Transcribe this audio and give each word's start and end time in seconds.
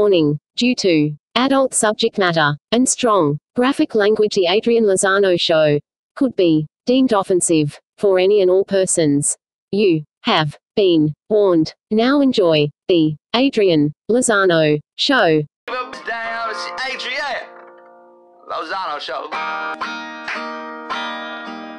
Warning. 0.00 0.38
Due 0.56 0.74
to 0.76 1.14
adult 1.34 1.74
subject 1.74 2.16
matter 2.16 2.56
and 2.72 2.88
strong 2.88 3.38
graphic 3.54 3.94
language, 3.94 4.34
the 4.34 4.46
Adrian 4.46 4.84
Lozano 4.84 5.38
show 5.38 5.78
could 6.16 6.34
be 6.36 6.66
deemed 6.86 7.12
offensive 7.12 7.78
for 7.98 8.18
any 8.18 8.40
and 8.40 8.50
all 8.50 8.64
persons. 8.64 9.36
You 9.72 10.04
have 10.22 10.56
been 10.74 11.12
warned. 11.28 11.74
Now 11.90 12.22
enjoy 12.22 12.70
the 12.88 13.16
Adrian 13.36 13.92
Lozano 14.10 14.80
show. 14.96 15.42
Down, 15.66 16.54
Adrian 16.90 17.44
Lozano 18.48 18.98
show. 18.98 19.28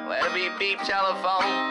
Where 0.08 0.24
the 0.24 0.30
beep 0.36 0.60
beep 0.60 0.80
telephone, 0.84 1.71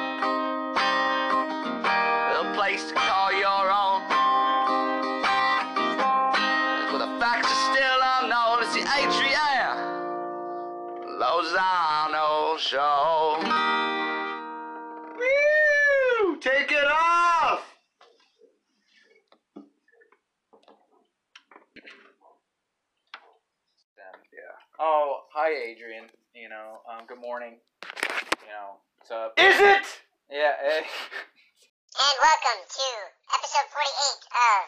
Oh, 24.81 25.29
hi, 25.37 25.53
Adrian. 25.53 26.09
You 26.33 26.49
know, 26.49 26.81
um, 26.89 27.05
good 27.05 27.21
morning. 27.21 27.61
You 27.85 28.49
know, 28.49 28.81
what's 28.97 29.13
up? 29.13 29.37
Is 29.37 29.61
it? 29.61 29.85
Yeah. 30.33 30.57
eh. 30.57 30.81
And 30.81 32.17
welcome 32.17 32.65
to 32.65 32.89
episode 33.29 33.69
48 33.77 33.77
of 33.77 34.65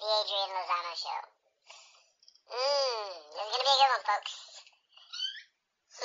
the 0.00 0.08
Adrian 0.08 0.48
Lozano 0.48 0.92
Show. 0.96 1.20
Mmm, 2.56 3.12
this 3.36 3.44
is 3.44 3.52
gonna 3.52 3.68
be 3.68 3.74
a 3.76 3.80
good 3.84 3.92
one, 4.00 4.04
folks. 4.08 4.32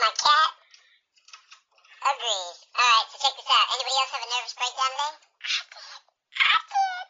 My 0.03 0.11
cat 0.19 0.51
agrees. 2.03 2.57
Alright, 2.75 3.07
so 3.07 3.15
check 3.23 3.39
this 3.39 3.47
out. 3.47 3.71
Anybody 3.71 4.03
else 4.03 4.11
have 4.19 4.27
a 4.27 4.31
nervous 4.35 4.51
breakdown 4.59 4.91
today? 4.99 5.15
I 5.47 5.63
did. 5.71 6.03
I 6.43 6.59
did. 6.59 7.07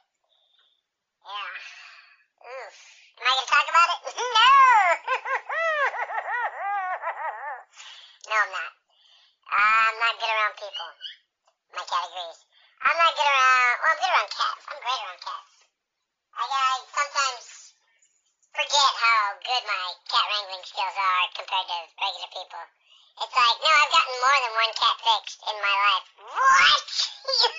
Yeah. 1.26 2.54
Oof. 2.54 2.78
Am 3.14 3.26
I 3.26 3.32
gonna 3.34 3.50
talk 3.50 3.66
about 3.70 3.90
it? 3.94 4.00
no! 4.14 4.54
no, 8.26 8.36
I'm 8.42 8.52
not. 8.52 8.72
I'm 9.54 9.96
not 10.02 10.18
good 10.18 10.34
around 10.34 10.53
people. 10.64 10.92
My 11.76 11.84
cat 11.84 12.08
agrees. 12.08 12.40
I'm 12.88 12.96
not 12.96 13.12
good 13.20 13.28
around. 13.28 13.76
Well, 13.84 13.92
I'm 13.92 14.00
good 14.00 14.12
around 14.16 14.32
cats. 14.32 14.64
I'm 14.72 14.80
great 14.80 15.02
around 15.04 15.20
cats. 15.20 15.54
I, 16.40 16.44
I 16.48 16.72
sometimes 16.88 17.46
forget 18.56 18.92
how 18.96 19.20
good 19.44 19.64
my 19.68 19.84
cat 20.08 20.24
wrangling 20.24 20.64
skills 20.64 20.96
are 20.96 21.24
compared 21.36 21.68
to 21.68 21.78
regular 22.00 22.32
people. 22.32 22.66
It's 23.20 23.36
like, 23.36 23.58
no, 23.60 23.72
I've 23.76 23.92
gotten 23.92 24.16
more 24.24 24.40
than 24.40 24.54
one 24.56 24.74
cat 24.80 24.98
fixed 25.04 25.42
in 25.52 25.56
my 25.60 25.76
life. 25.84 26.08
What? 26.32 26.92
you 27.44 27.52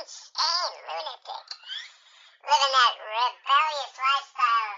insane 0.00 0.76
lunatic. 0.80 1.46
Living 2.40 2.72
that 2.72 2.94
rebellious 3.04 3.94
lifestyle. 4.00 4.76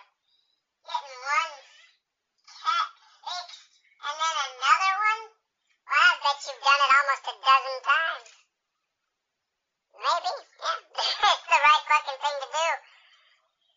Getting 0.83 1.19
one 1.31 1.55
cat 2.59 2.89
fixed 3.23 3.71
and 4.03 4.15
then 4.19 4.37
another 4.51 4.95
one? 4.99 5.23
Well, 5.87 6.15
I 6.63 6.71
bet 6.71 6.79
you've 6.79 6.79
done 6.79 6.87
it 6.87 6.95
almost 6.95 7.27
a 7.27 7.35
dozen 7.43 7.77
times. 7.83 8.31
Maybe, 9.99 10.33
yeah. 10.63 10.79
it's 11.35 11.47
the 11.51 11.59
right 11.59 11.85
fucking 11.91 12.19
thing 12.23 12.37
to 12.39 12.49
do. 12.55 12.69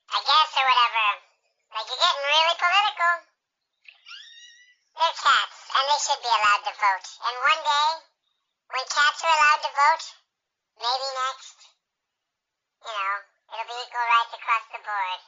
I 0.06 0.20
guess, 0.22 0.50
or 0.54 0.66
whatever. 0.70 1.08
Like, 1.74 1.88
you're 1.90 2.04
getting 2.06 2.26
really 2.30 2.58
political. 2.62 3.14
They're 5.02 5.18
cats, 5.18 5.58
and 5.74 5.86
they 5.90 5.98
should 5.98 6.22
be 6.22 6.30
allowed 6.30 6.64
to 6.70 6.74
vote. 6.78 7.08
And 7.26 7.36
one 7.42 7.62
day, 7.66 7.90
when 8.70 8.86
cats 8.86 9.20
are 9.26 9.34
allowed 9.34 9.62
to 9.66 9.72
vote, 9.74 10.06
maybe 10.78 11.08
next, 11.26 11.58
you 12.86 12.94
know, 12.94 13.14
it'll 13.50 13.66
be 13.66 13.82
equal 13.82 14.06
rights 14.14 14.34
across 14.38 14.66
the 14.70 14.82
board. 14.86 15.22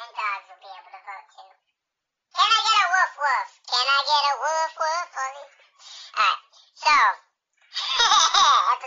And 0.00 0.08
dogs 0.08 0.46
will 0.48 0.62
be 0.64 0.72
able 0.72 0.88
to 0.88 1.02
vote 1.04 1.28
too. 1.36 1.52
Can 2.32 2.48
I 2.48 2.60
get 2.64 2.80
a 2.80 2.88
woof 2.90 3.12
woof? 3.14 3.48
Can 3.68 3.86
I 3.92 4.00
get 4.08 4.24
a 4.24 4.34
woof 4.40 4.72
woof? 4.72 5.08
Alright, 5.14 6.40
so, 6.74 6.90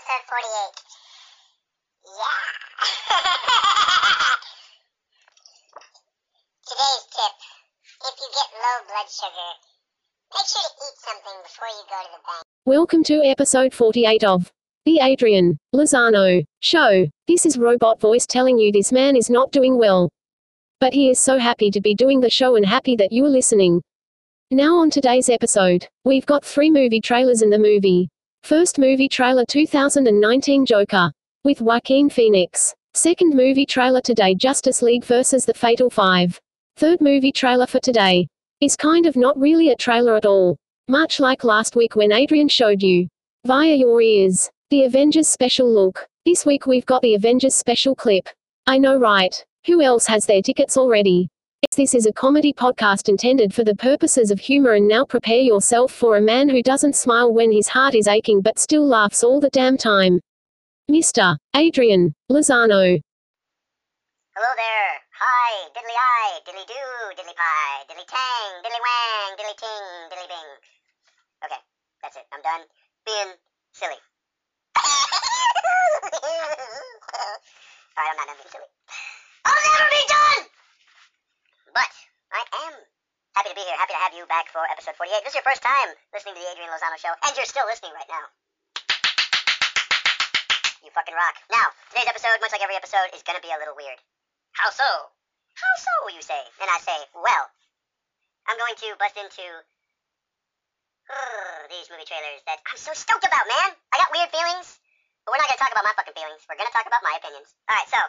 episode 0.07 0.23
48. 0.29 0.71
Yeah. 2.05 2.39
Today's 6.67 7.05
tip. 7.11 7.35
If 8.07 8.15
you 8.19 8.27
get 8.31 8.49
low 8.55 8.77
blood 8.87 9.09
sugar, 9.11 9.51
make 10.33 10.47
sure 10.47 10.63
to 10.63 10.71
eat 10.85 10.97
something 11.03 11.43
before 11.43 11.67
you 11.67 11.83
go 11.89 11.99
to 12.03 12.09
the 12.13 12.23
bank. 12.23 12.43
Welcome 12.65 13.03
to 13.05 13.21
episode 13.23 13.73
48 13.73 14.23
of 14.23 14.51
The 14.85 14.99
Adrian 15.01 15.57
Lozano 15.75 16.45
Show. 16.61 17.07
This 17.27 17.45
is 17.45 17.57
Robot 17.57 17.99
Voice 17.99 18.25
telling 18.25 18.57
you 18.57 18.71
this 18.71 18.93
man 18.93 19.17
is 19.17 19.29
not 19.29 19.51
doing 19.51 19.77
well. 19.77 20.09
But 20.79 20.93
he 20.93 21.09
is 21.09 21.19
so 21.19 21.37
happy 21.37 21.69
to 21.71 21.81
be 21.81 21.95
doing 21.95 22.21
the 22.21 22.29
show 22.29 22.55
and 22.55 22.65
happy 22.65 22.95
that 22.95 23.11
you 23.11 23.25
are 23.25 23.29
listening. 23.29 23.81
Now, 24.51 24.77
on 24.77 24.89
today's 24.89 25.27
episode, 25.27 25.89
we've 26.05 26.25
got 26.25 26.45
three 26.45 26.71
movie 26.71 27.01
trailers 27.01 27.41
in 27.41 27.49
the 27.49 27.59
movie. 27.59 28.07
First 28.47 28.79
movie 28.79 29.09
trailer 29.09 29.43
2019 29.45 30.65
Joker, 30.65 31.11
with 31.43 31.59
Joaquin 31.59 32.09
Phoenix. 32.09 32.73
Second 32.93 33.35
movie 33.35 33.65
trailer 33.65 33.99
today 33.99 34.35
Justice 34.35 34.81
League 34.81 35.03
vs. 35.03 35.43
The 35.43 35.53
Fatal 35.53 35.89
Five. 35.89 36.39
Third 36.77 37.01
movie 37.01 37.33
trailer 37.33 37.67
for 37.67 37.81
today 37.81 38.25
is 38.61 38.77
kind 38.77 39.05
of 39.05 39.17
not 39.17 39.37
really 39.37 39.71
a 39.71 39.75
trailer 39.75 40.15
at 40.15 40.25
all. 40.25 40.55
Much 40.87 41.19
like 41.19 41.43
last 41.43 41.75
week 41.75 41.97
when 41.97 42.13
Adrian 42.13 42.47
showed 42.47 42.81
you, 42.81 43.09
via 43.45 43.75
your 43.75 44.01
ears, 44.01 44.49
the 44.69 44.85
Avengers 44.85 45.27
special 45.27 45.69
look. 45.69 46.07
This 46.25 46.45
week 46.45 46.67
we've 46.67 46.85
got 46.85 47.01
the 47.01 47.15
Avengers 47.15 47.53
special 47.53 47.95
clip. 47.95 48.29
I 48.65 48.77
know, 48.77 48.97
right? 48.97 49.35
Who 49.65 49.81
else 49.81 50.07
has 50.07 50.25
their 50.25 50.41
tickets 50.41 50.77
already? 50.77 51.27
This 51.75 51.95
is 51.95 52.05
a 52.05 52.13
comedy 52.13 52.53
podcast 52.53 53.09
intended 53.09 53.51
for 53.51 53.63
the 53.63 53.75
purposes 53.75 54.29
of 54.29 54.39
humor, 54.39 54.73
and 54.73 54.87
now 54.87 55.03
prepare 55.03 55.41
yourself 55.41 55.91
for 55.91 56.15
a 56.15 56.21
man 56.21 56.49
who 56.49 56.61
doesn't 56.61 56.95
smile 56.95 57.33
when 57.33 57.51
his 57.51 57.67
heart 57.67 57.95
is 57.95 58.07
aching 58.07 58.41
but 58.41 58.59
still 58.59 58.85
laughs 58.85 59.23
all 59.23 59.39
the 59.39 59.49
damn 59.49 59.75
time. 59.75 60.19
Mr. 60.89 61.35
Adrian 61.55 62.13
Lozano. 62.31 63.01
Hello 64.37 64.51
there. 64.53 65.01
Hi, 65.17 65.69
diddly 65.73 65.97
eye, 65.97 66.39
diddly 66.45 66.65
doo, 66.67 67.13
diddly 67.17 67.33
pie, 67.33 67.85
diddly 67.89 68.05
tang, 68.05 68.61
diddly 68.61 68.81
wang, 68.85 69.33
diddly 69.37 69.57
ting, 69.57 70.13
diddly 70.13 70.27
bing. 70.29 70.61
Okay, 71.43 71.61
that's 72.03 72.17
it. 72.17 72.25
I'm 72.33 72.41
done 72.41 72.69
being 73.03 73.33
silly. 73.73 73.97
Alright, 77.97 78.13
I'm 78.13 78.17
not 78.17 78.27
done 78.29 78.37
being 78.37 78.51
silly. 78.53 78.69
Oh, 79.45 79.49
I'll 79.49 79.73
never 79.73 79.89
be 79.89 80.05
done! 80.05 80.56
But 81.77 81.93
I 82.33 82.41
am 82.65 82.73
happy 83.37 83.53
to 83.53 83.53
be 83.53 83.61
here, 83.61 83.77
happy 83.77 83.93
to 83.93 84.01
have 84.01 84.17
you 84.17 84.25
back 84.25 84.49
for 84.49 84.65
episode 84.65 84.97
48. 84.97 85.21
This 85.21 85.37
is 85.37 85.37
your 85.37 85.45
first 85.45 85.61
time 85.61 85.93
listening 86.09 86.33
to 86.33 86.41
the 86.41 86.49
Adrian 86.49 86.73
Lozano 86.73 86.97
show, 86.97 87.13
and 87.13 87.37
you're 87.37 87.45
still 87.45 87.69
listening 87.69 87.93
right 87.93 88.09
now. 88.09 88.25
You 90.81 90.89
fucking 90.89 91.13
rock. 91.13 91.37
Now, 91.53 91.69
today's 91.93 92.09
episode, 92.09 92.41
much 92.41 92.49
like 92.49 92.65
every 92.65 92.73
episode, 92.73 93.13
is 93.13 93.21
gonna 93.21 93.45
be 93.45 93.53
a 93.53 93.61
little 93.61 93.77
weird. 93.77 94.01
How 94.57 94.73
so? 94.73 94.89
How 95.53 95.73
so, 95.77 96.17
you 96.17 96.25
say? 96.25 96.41
And 96.65 96.65
I 96.65 96.81
say, 96.81 96.97
well, 97.13 97.45
I'm 98.49 98.57
going 98.57 98.73
to 98.73 98.97
bust 98.97 99.13
into 99.13 99.45
these 101.69 101.93
movie 101.93 102.09
trailers 102.09 102.41
that 102.49 102.57
I'm 102.73 102.81
so 102.81 102.97
stoked 102.97 103.21
about, 103.21 103.45
man. 103.45 103.77
I 103.93 104.01
got 104.01 104.09
weird 104.09 104.33
feelings, 104.33 104.81
but 105.29 105.37
we're 105.37 105.41
not 105.45 105.53
to 105.53 105.61
talk 105.61 105.77
about 105.77 105.85
my 105.85 105.93
fucking 105.93 106.17
feelings. 106.17 106.41
We're 106.49 106.57
to 106.57 106.73
talk 106.73 106.89
about 106.89 107.05
my 107.05 107.21
opinions. 107.21 107.53
All 107.69 107.77
right, 107.77 107.85
so, 107.85 108.01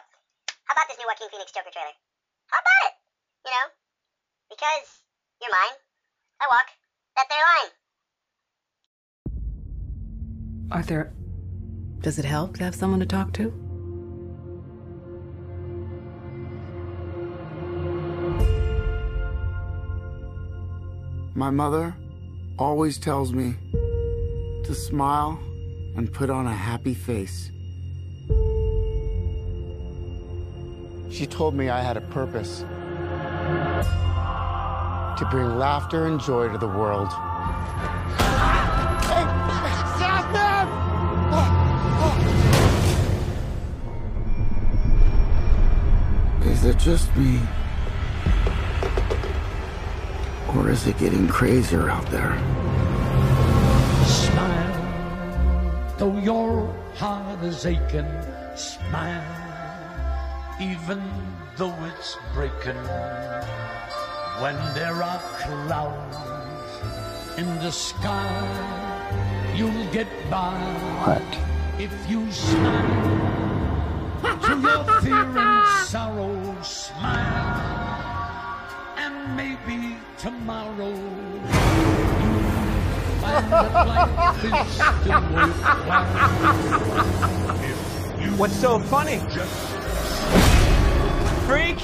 how 0.64 0.72
about 0.72 0.88
this 0.88 0.96
new 0.96 1.04
Joaquin 1.04 1.28
Phoenix 1.28 1.52
Joker 1.52 1.68
trailer? 1.68 1.92
How 2.48 2.64
about 2.64 2.80
it? 2.88 2.97
You 3.48 3.54
know, 3.54 3.70
because 4.50 5.00
you're 5.40 5.50
mine, 5.50 5.78
I 6.38 6.46
walk 6.50 6.66
that 7.16 7.28
there 7.30 7.46
line. 7.56 7.70
Arthur, 10.70 11.14
does 12.00 12.18
it 12.18 12.26
help 12.26 12.58
to 12.58 12.64
have 12.64 12.74
someone 12.74 13.00
to 13.00 13.06
talk 13.06 13.32
to? 13.32 13.50
My 21.34 21.48
mother 21.48 21.94
always 22.58 22.98
tells 22.98 23.32
me 23.32 23.54
to 23.72 24.74
smile 24.74 25.38
and 25.96 26.12
put 26.12 26.28
on 26.28 26.46
a 26.46 26.54
happy 26.54 26.92
face. 26.92 27.50
She 31.10 31.26
told 31.26 31.54
me 31.54 31.70
I 31.70 31.80
had 31.80 31.96
a 31.96 32.02
purpose 32.02 32.62
to 35.18 35.24
bring 35.26 35.58
laughter 35.58 36.06
and 36.06 36.20
joy 36.20 36.48
to 36.48 36.56
the 36.58 36.68
world. 36.68 37.08
Hey, 39.08 39.24
stop 39.96 40.32
them! 40.32 40.68
Is 46.48 46.64
it 46.64 46.78
just 46.78 47.14
me? 47.16 47.40
Or 50.54 50.70
is 50.70 50.86
it 50.86 50.96
getting 50.98 51.26
crazier 51.26 51.90
out 51.90 52.06
there? 52.12 52.38
Smile, 54.06 55.94
though 55.98 56.16
your 56.18 56.72
heart 56.94 57.42
is 57.42 57.66
aching. 57.66 58.06
Smile, 58.54 59.24
even 60.60 61.02
though 61.56 61.74
it's 61.86 62.16
breaking. 62.34 62.78
When 64.40 64.56
there 64.72 65.02
are 65.02 65.18
clouds 65.42 66.16
in 67.36 67.58
the 67.58 67.72
sky, 67.72 69.52
you'll 69.56 69.84
get 69.90 70.06
by. 70.30 70.54
What? 71.04 71.22
If 71.80 71.90
you 72.08 72.30
smile 72.30 73.18
to 74.22 74.56
your 74.60 74.84
fear 75.00 75.26
and 75.36 75.86
sorrow, 75.88 76.56
smile, 76.62 77.18
and 78.96 79.36
maybe 79.36 79.96
tomorrow 80.18 80.94
you'll 80.94 82.42
find 83.20 83.50
that 83.50 83.72
life 83.90 84.44
is 84.44 84.54
still 84.72 85.22
worthwhile. 85.34 86.06
You 88.22 88.30
What's 88.38 88.56
so 88.56 88.78
funny? 88.78 89.20
just 89.34 89.52
Freak? 91.48 91.80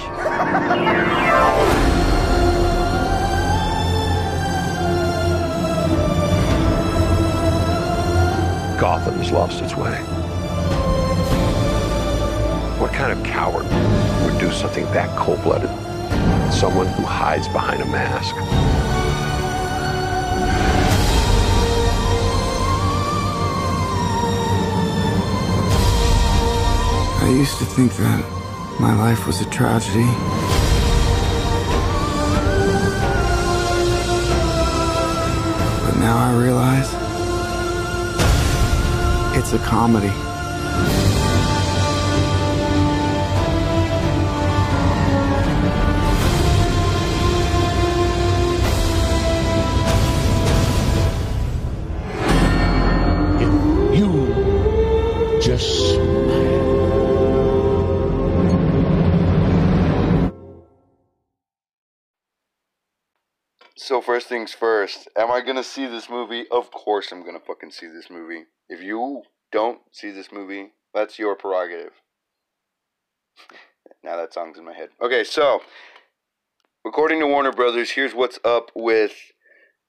Gotham's 8.79 9.31
lost 9.31 9.62
its 9.62 9.76
way. 9.76 9.97
What 12.81 12.93
kind 12.93 13.12
of 13.12 13.25
coward 13.25 13.65
would 14.25 14.38
do 14.41 14.50
something 14.53 14.85
that 14.87 15.17
cold 15.17 15.43
blooded? 15.43 15.71
Someone 16.53 16.87
who 16.88 17.05
hides 17.05 17.47
behind 17.49 17.82
a 17.82 17.87
mask. 17.87 18.35
I 27.23 27.29
used 27.31 27.59
to 27.59 27.65
think 27.65 27.93
that 27.94 28.81
my 28.81 28.94
life 28.94 29.27
was 29.27 29.41
a 29.41 29.49
tragedy. 29.50 30.05
But 35.85 35.97
now 36.00 36.17
I 36.19 36.37
realize 36.37 37.04
it's 39.37 39.53
a 39.53 39.59
comedy. 39.59 40.34
First 64.15 64.29
things 64.29 64.53
first, 64.53 65.09
am 65.17 65.33
I 65.33 65.41
gonna 65.41 65.65
see 65.65 65.87
this 65.87 66.09
movie? 66.09 66.47
Of 66.49 66.71
course 66.71 67.11
I'm 67.11 67.25
gonna 67.27 67.41
fucking 67.41 67.73
see 67.73 67.89
this 67.89 68.09
movie. 68.09 68.45
If 68.69 68.81
you 68.81 69.25
don't 69.51 69.81
see 69.91 70.13
this 70.13 70.31
movie, 70.31 70.71
that's 70.95 71.19
your 71.19 71.35
prerogative. 71.35 71.95
now 74.05 74.17
that 74.17 74.33
song's 74.33 74.57
in 74.57 74.65
my 74.65 74.73
head. 74.73 74.91
Okay, 75.03 75.25
so 75.25 75.63
according 76.87 77.19
to 77.19 77.27
Warner 77.27 77.51
Brothers, 77.51 77.91
here's 77.91 78.15
what's 78.15 78.39
up 78.45 78.71
with 78.77 79.33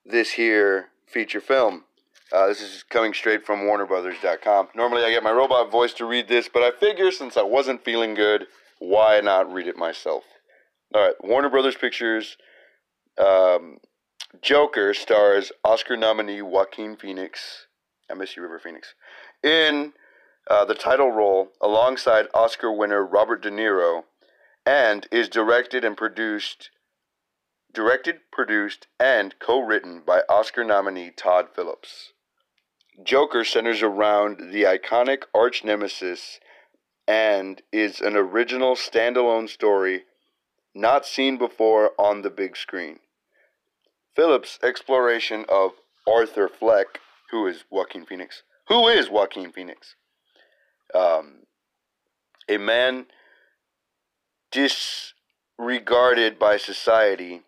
this 0.04 0.32
here 0.32 0.88
feature 1.06 1.40
film. 1.40 1.84
Uh, 2.34 2.48
this 2.48 2.62
is 2.62 2.82
coming 2.82 3.14
straight 3.14 3.46
from 3.46 3.60
WarnerBrothers.com. 3.60 4.70
Normally 4.74 5.04
I 5.04 5.12
get 5.12 5.22
my 5.22 5.34
robot 5.34 5.72
voice 5.72 5.94
to 5.94 6.06
read 6.06 6.28
this, 6.28 6.50
but 6.52 6.64
I 6.64 6.72
figure 6.72 7.12
since 7.12 7.38
I 7.38 7.44
wasn't 7.44 7.86
feeling 7.86 8.16
good, 8.16 8.48
why 8.80 9.20
not 9.20 9.54
read 9.54 9.68
it 9.68 9.78
myself? 9.78 10.24
All 10.96 11.06
right, 11.06 11.14
Warner 11.22 11.50
Brothers 11.50 11.76
Pictures 11.76 12.38
um, 13.18 13.78
Joker 14.42 14.94
stars 14.94 15.52
Oscar 15.64 15.96
nominee 15.96 16.42
Joaquin 16.42 16.96
Phoenix. 16.96 17.68
I 18.10 18.14
miss 18.14 18.36
you, 18.36 18.42
River 18.42 18.60
Phoenix. 18.60 18.94
In 19.44 19.94
uh, 20.50 20.66
the 20.66 20.76
title 20.76 21.12
role 21.12 21.50
alongside 21.62 22.28
Oscar 22.34 22.72
winner 22.72 23.06
Robert 23.06 23.42
De 23.42 23.50
Niro, 23.50 24.04
and 24.66 25.08
is 25.12 25.30
directed 25.30 25.84
and 25.84 25.96
produced, 25.96 26.72
directed, 27.74 28.20
produced, 28.32 28.88
and 29.00 29.38
co-written 29.40 30.02
by 30.06 30.22
Oscar 30.28 30.64
nominee 30.64 31.12
Todd 31.12 31.48
Phillips. 31.56 32.14
Joker 33.04 33.44
centers 33.44 33.82
around 33.82 34.52
the 34.52 34.64
iconic 34.64 35.24
arch 35.34 35.64
nemesis 35.64 36.40
and 37.08 37.62
is 37.72 38.02
an 38.02 38.16
original 38.16 38.76
standalone 38.76 39.50
story 39.50 40.06
not 40.74 41.06
seen 41.06 41.38
before 41.38 41.92
on 42.00 42.22
the 42.22 42.30
big 42.30 42.58
screen. 42.58 43.00
Phillips' 44.16 44.60
exploration 44.64 45.46
of 45.50 45.72
Arthur 46.08 46.48
Fleck, 46.48 47.00
who 47.32 47.48
is 47.48 47.66
Joaquin 47.70 48.06
Phoenix, 48.06 48.44
who 48.68 48.88
is 48.88 49.10
Joaquin 49.10 49.52
Phoenix, 49.52 49.96
um, 50.94 51.40
a 52.48 52.58
man 52.58 53.08
disregarded 54.52 56.40
by 56.40 56.58
society, 56.58 57.42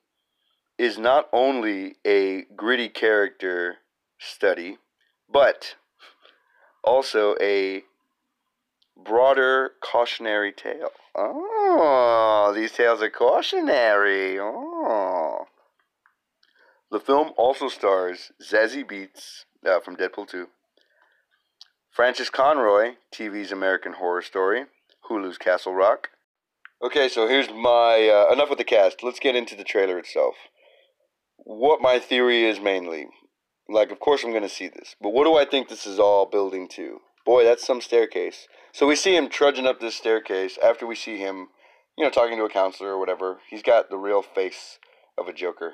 is 0.78 0.98
not 0.98 1.30
only 1.32 1.96
a 2.06 2.44
gritty 2.56 2.90
character 2.90 3.78
study, 4.20 4.78
but 5.32 5.76
also 6.84 7.36
a 7.42 7.84
broader 8.96 9.72
cautionary 9.82 10.52
tale. 10.52 10.92
Oh, 11.16 12.52
these 12.56 12.72
tales 12.74 13.02
are 13.02 13.10
cautionary. 13.10 14.40
Oh. 14.40 15.48
The 16.90 17.00
film 17.02 17.34
also 17.36 17.68
stars 17.68 18.32
Zazie 18.42 18.86
Beetz 18.90 19.44
uh, 19.66 19.82
from 19.82 19.98
Deadpool 19.98 20.30
2, 20.30 20.48
Frances 21.92 22.30
Conroy, 22.30 22.96
TV's 23.14 23.52
American 23.52 23.94
Horror 23.94 24.22
Story, 24.22 24.66
Hulu's 25.10 25.38
Castle 25.38 25.74
Rock. 25.74 26.12
Okay, 26.82 27.10
so 27.10 27.28
here's 27.28 27.50
my 27.50 28.08
uh, 28.08 28.32
enough 28.32 28.50
with 28.50 28.60
the 28.60 28.64
cast. 28.64 29.04
Let's 29.04 29.20
get 29.20 29.36
into 29.36 29.54
the 29.54 29.66
trailer 29.66 30.00
itself. 30.00 30.36
What 31.36 31.82
my 31.82 32.00
theory 32.00 32.46
is 32.46 32.62
mainly, 32.62 33.08
like, 33.68 33.92
of 33.92 34.00
course 34.00 34.24
I'm 34.24 34.32
gonna 34.32 34.48
see 34.48 34.70
this, 34.70 34.96
but 35.02 35.10
what 35.10 35.26
do 35.26 35.36
I 35.36 35.44
think 35.44 35.68
this 35.68 35.86
is 35.86 36.00
all 36.00 36.26
building 36.26 36.70
to? 36.70 37.00
Boy, 37.26 37.44
that's 37.44 37.68
some 37.68 37.82
staircase. 37.82 38.48
So 38.72 38.88
we 38.88 38.96
see 38.96 39.18
him 39.18 39.28
trudging 39.28 39.68
up 39.68 39.82
this 39.82 39.96
staircase 39.96 40.58
after 40.64 40.88
we 40.88 40.96
see 40.96 41.18
him, 41.18 41.50
you 41.98 42.06
know, 42.06 42.12
talking 42.12 42.38
to 42.38 42.46
a 42.46 42.50
counselor 42.50 42.92
or 42.92 43.00
whatever. 43.00 43.40
He's 43.50 43.64
got 43.64 43.90
the 43.90 43.98
real 43.98 44.22
face 44.22 44.80
of 45.18 45.28
a 45.28 45.34
Joker. 45.34 45.74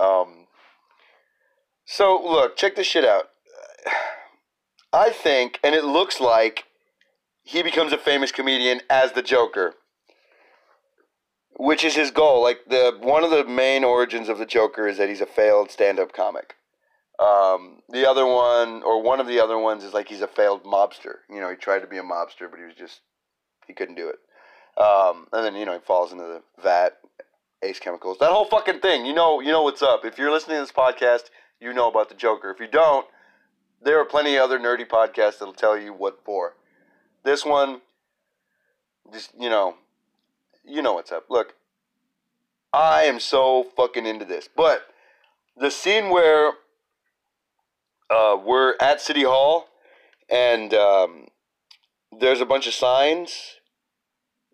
Um, 0.00 0.46
so 1.84 2.20
look, 2.22 2.56
check 2.56 2.76
this 2.76 2.86
shit 2.86 3.04
out. 3.04 3.28
I 4.92 5.10
think, 5.10 5.60
and 5.62 5.74
it 5.74 5.84
looks 5.84 6.20
like 6.20 6.64
he 7.42 7.62
becomes 7.62 7.92
a 7.92 7.98
famous 7.98 8.32
comedian 8.32 8.80
as 8.88 9.12
the 9.12 9.22
Joker, 9.22 9.74
which 11.56 11.84
is 11.84 11.94
his 11.94 12.10
goal. 12.10 12.42
Like 12.42 12.60
the 12.68 12.96
one 13.00 13.24
of 13.24 13.30
the 13.30 13.44
main 13.44 13.84
origins 13.84 14.28
of 14.28 14.38
the 14.38 14.46
Joker 14.46 14.88
is 14.88 14.98
that 14.98 15.08
he's 15.08 15.20
a 15.20 15.26
failed 15.26 15.70
stand-up 15.70 16.12
comic. 16.12 16.54
Um, 17.18 17.82
the 17.90 18.08
other 18.08 18.24
one, 18.24 18.82
or 18.82 19.02
one 19.02 19.20
of 19.20 19.26
the 19.26 19.40
other 19.40 19.58
ones, 19.58 19.84
is 19.84 19.92
like 19.92 20.08
he's 20.08 20.22
a 20.22 20.26
failed 20.26 20.64
mobster. 20.64 21.16
You 21.28 21.40
know, 21.40 21.50
he 21.50 21.56
tried 21.56 21.80
to 21.80 21.86
be 21.86 21.98
a 21.98 22.02
mobster, 22.02 22.50
but 22.50 22.58
he 22.58 22.64
was 22.64 22.74
just 22.74 23.00
he 23.66 23.74
couldn't 23.74 23.96
do 23.96 24.08
it. 24.08 24.18
Um, 24.82 25.26
and 25.32 25.44
then 25.44 25.54
you 25.54 25.66
know 25.66 25.74
he 25.74 25.80
falls 25.80 26.12
into 26.12 26.24
the 26.24 26.42
vat, 26.62 26.96
Ace 27.62 27.78
Chemicals, 27.78 28.18
that 28.18 28.30
whole 28.30 28.46
fucking 28.46 28.80
thing. 28.80 29.04
You 29.04 29.12
know, 29.12 29.40
you 29.40 29.50
know 29.50 29.62
what's 29.62 29.82
up. 29.82 30.04
If 30.04 30.18
you're 30.18 30.30
listening 30.30 30.56
to 30.56 30.62
this 30.62 30.72
podcast, 30.72 31.30
you 31.60 31.72
know 31.72 31.88
about 31.88 32.08
the 32.08 32.14
Joker. 32.14 32.50
If 32.50 32.58
you 32.58 32.66
don't, 32.66 33.06
there 33.82 33.98
are 33.98 34.04
plenty 34.04 34.36
of 34.36 34.44
other 34.44 34.58
nerdy 34.58 34.86
podcasts 34.86 35.38
that'll 35.38 35.52
tell 35.52 35.78
you 35.78 35.92
what 35.92 36.20
for. 36.24 36.54
This 37.22 37.44
one, 37.44 37.82
just 39.12 39.32
you 39.38 39.50
know, 39.50 39.76
you 40.64 40.80
know 40.80 40.94
what's 40.94 41.12
up. 41.12 41.26
Look, 41.28 41.54
I 42.72 43.02
am 43.02 43.20
so 43.20 43.64
fucking 43.76 44.06
into 44.06 44.24
this, 44.24 44.48
but 44.54 44.86
the 45.56 45.70
scene 45.70 46.08
where 46.08 46.52
uh, 48.08 48.36
we're 48.42 48.74
at 48.80 49.00
City 49.00 49.24
Hall 49.24 49.68
and 50.30 50.72
um, 50.74 51.26
there's 52.18 52.40
a 52.40 52.46
bunch 52.46 52.66
of 52.66 52.74
signs. 52.74 53.59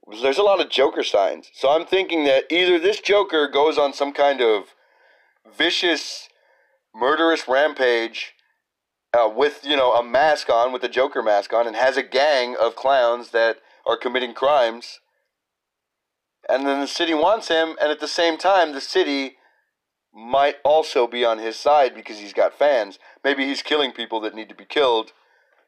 There's 0.08 0.38
a 0.38 0.42
lot 0.42 0.60
of 0.60 0.70
Joker 0.70 1.02
signs. 1.02 1.50
So 1.52 1.70
I'm 1.70 1.84
thinking 1.84 2.24
that 2.24 2.44
either 2.50 2.78
this 2.78 3.00
Joker 3.00 3.48
goes 3.48 3.76
on 3.76 3.92
some 3.92 4.12
kind 4.12 4.40
of 4.40 4.74
vicious, 5.56 6.28
murderous 6.94 7.48
rampage 7.48 8.34
uh, 9.12 9.28
with, 9.34 9.60
you 9.64 9.76
know, 9.76 9.92
a 9.94 10.04
mask 10.04 10.48
on, 10.48 10.72
with 10.72 10.84
a 10.84 10.88
Joker 10.88 11.22
mask 11.22 11.52
on, 11.52 11.66
and 11.66 11.74
has 11.74 11.96
a 11.96 12.02
gang 12.02 12.56
of 12.60 12.76
clowns 12.76 13.30
that 13.30 13.58
are 13.84 13.96
committing 13.96 14.34
crimes. 14.34 15.00
And 16.48 16.66
then 16.66 16.80
the 16.80 16.86
city 16.86 17.14
wants 17.14 17.48
him, 17.48 17.76
and 17.80 17.90
at 17.90 17.98
the 17.98 18.06
same 18.06 18.38
time, 18.38 18.72
the 18.72 18.80
city 18.80 19.36
might 20.14 20.56
also 20.64 21.06
be 21.06 21.24
on 21.24 21.38
his 21.38 21.56
side 21.56 21.94
because 21.94 22.18
he's 22.18 22.32
got 22.32 22.56
fans. 22.56 22.98
Maybe 23.24 23.44
he's 23.44 23.62
killing 23.62 23.92
people 23.92 24.20
that 24.20 24.34
need 24.34 24.48
to 24.48 24.54
be 24.54 24.64
killed, 24.64 25.12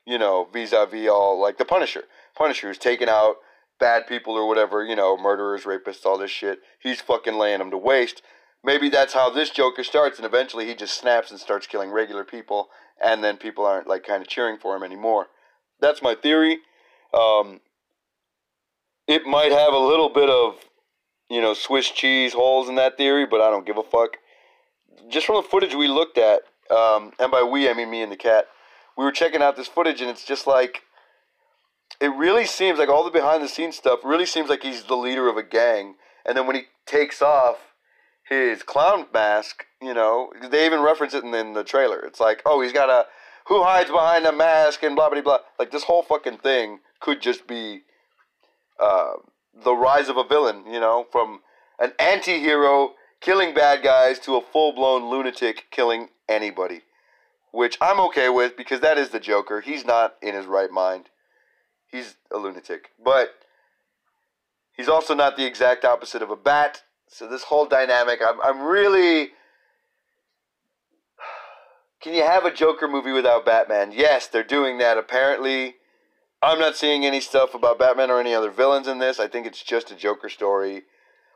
you 0.06 0.16
know, 0.16 0.46
vis-a-vis 0.52 1.08
all 1.08 1.40
like 1.40 1.58
the 1.58 1.64
Punisher. 1.64 2.04
Punisher 2.36 2.70
is 2.70 2.78
taking 2.78 3.08
out 3.08 3.36
bad 3.78 4.06
people 4.06 4.34
or 4.34 4.46
whatever, 4.46 4.84
you 4.84 4.96
know, 4.96 5.16
murderers, 5.16 5.64
rapists, 5.64 6.04
all 6.04 6.18
this 6.18 6.30
shit. 6.30 6.60
He's 6.80 7.00
fucking 7.00 7.34
laying 7.34 7.58
them 7.58 7.70
to 7.70 7.78
waste. 7.78 8.22
Maybe 8.64 8.88
that's 8.88 9.14
how 9.14 9.30
this 9.30 9.50
Joker 9.50 9.84
starts, 9.84 10.18
and 10.18 10.26
eventually 10.26 10.66
he 10.66 10.74
just 10.74 10.98
snaps 10.98 11.30
and 11.30 11.38
starts 11.38 11.66
killing 11.66 11.90
regular 11.90 12.24
people, 12.24 12.68
and 13.02 13.22
then 13.22 13.36
people 13.36 13.64
aren't 13.64 13.86
like 13.86 14.04
kind 14.04 14.20
of 14.20 14.28
cheering 14.28 14.58
for 14.58 14.76
him 14.76 14.82
anymore. 14.82 15.28
That's 15.80 16.02
my 16.02 16.14
theory. 16.14 16.58
Um, 17.14 17.60
it 19.06 19.24
might 19.24 19.52
have 19.52 19.72
a 19.72 19.78
little 19.78 20.08
bit 20.08 20.28
of, 20.28 20.56
you 21.30 21.40
know, 21.40 21.54
Swiss 21.54 21.90
cheese 21.90 22.32
holes 22.32 22.68
in 22.68 22.74
that 22.74 22.96
theory, 22.96 23.26
but 23.26 23.40
I 23.40 23.48
don't 23.48 23.66
give 23.66 23.78
a 23.78 23.82
fuck. 23.82 24.16
Just 25.08 25.26
from 25.26 25.36
the 25.36 25.48
footage 25.48 25.74
we 25.74 25.86
looked 25.86 26.18
at, 26.18 26.42
um, 26.70 27.12
and 27.18 27.30
by 27.30 27.42
we 27.42 27.70
I 27.70 27.74
mean 27.74 27.90
me 27.90 28.02
and 28.02 28.10
the 28.10 28.16
cat, 28.16 28.46
we 28.96 29.04
were 29.04 29.12
checking 29.12 29.40
out 29.40 29.56
this 29.56 29.68
footage, 29.68 30.00
and 30.00 30.10
it's 30.10 30.24
just 30.24 30.48
like 30.48 30.82
it 32.00 32.08
really 32.08 32.46
seems 32.46 32.78
like 32.78 32.88
all 32.88 33.04
the 33.04 33.10
behind 33.10 33.42
the 33.42 33.48
scenes 33.48 33.76
stuff 33.76 34.00
really 34.04 34.26
seems 34.26 34.48
like 34.48 34.62
he's 34.62 34.84
the 34.84 34.96
leader 34.96 35.28
of 35.28 35.36
a 35.36 35.42
gang. 35.42 35.96
And 36.24 36.36
then 36.36 36.46
when 36.46 36.56
he 36.56 36.62
takes 36.86 37.20
off 37.20 37.74
his 38.28 38.62
clown 38.62 39.06
mask, 39.12 39.64
you 39.82 39.94
know, 39.94 40.32
they 40.50 40.66
even 40.66 40.80
reference 40.80 41.14
it 41.14 41.24
in, 41.24 41.34
in 41.34 41.54
the 41.54 41.64
trailer. 41.64 42.00
It's 42.00 42.20
like, 42.20 42.42
oh, 42.46 42.60
he's 42.60 42.72
got 42.72 42.90
a 42.90 43.06
who 43.46 43.62
hides 43.62 43.90
behind 43.90 44.26
a 44.26 44.32
mask 44.32 44.82
and 44.82 44.94
blah 44.94 45.10
blah 45.10 45.22
blah. 45.22 45.38
Like 45.58 45.70
this 45.70 45.84
whole 45.84 46.02
fucking 46.02 46.38
thing 46.38 46.80
could 47.00 47.20
just 47.20 47.46
be 47.46 47.82
uh, 48.78 49.14
the 49.64 49.74
rise 49.74 50.08
of 50.08 50.16
a 50.16 50.24
villain, 50.24 50.64
you 50.66 50.78
know, 50.78 51.06
from 51.10 51.40
an 51.80 51.92
anti-hero 51.98 52.92
killing 53.20 53.54
bad 53.54 53.82
guys 53.82 54.18
to 54.20 54.36
a 54.36 54.40
full-blown 54.40 55.10
lunatic 55.10 55.66
killing 55.70 56.08
anybody, 56.28 56.82
which 57.50 57.76
I'm 57.80 57.98
okay 58.00 58.28
with 58.28 58.56
because 58.56 58.80
that 58.80 58.98
is 58.98 59.08
the 59.08 59.18
Joker. 59.18 59.60
He's 59.60 59.84
not 59.84 60.14
in 60.22 60.34
his 60.34 60.46
right 60.46 60.70
mind 60.70 61.08
he's 61.90 62.16
a 62.32 62.38
lunatic. 62.38 62.90
But 63.02 63.34
he's 64.72 64.88
also 64.88 65.14
not 65.14 65.36
the 65.36 65.46
exact 65.46 65.84
opposite 65.84 66.22
of 66.22 66.30
a 66.30 66.36
bat. 66.36 66.82
So 67.08 67.28
this 67.28 67.44
whole 67.44 67.66
dynamic, 67.66 68.20
I'm, 68.24 68.40
I'm 68.42 68.62
really. 68.62 69.30
Can 72.00 72.14
you 72.14 72.22
have 72.22 72.44
a 72.44 72.52
Joker 72.52 72.86
movie 72.86 73.12
without 73.12 73.44
Batman? 73.44 73.90
Yes, 73.92 74.28
they're 74.28 74.44
doing 74.44 74.78
that. 74.78 74.98
Apparently, 74.98 75.76
I'm 76.40 76.60
not 76.60 76.76
seeing 76.76 77.04
any 77.04 77.20
stuff 77.20 77.54
about 77.54 77.80
Batman 77.80 78.10
or 78.10 78.20
any 78.20 78.34
other 78.34 78.50
villains 78.50 78.86
in 78.86 79.00
this. 79.00 79.18
I 79.18 79.26
think 79.26 79.46
it's 79.46 79.62
just 79.62 79.90
a 79.90 79.96
Joker 79.96 80.28
story. 80.28 80.82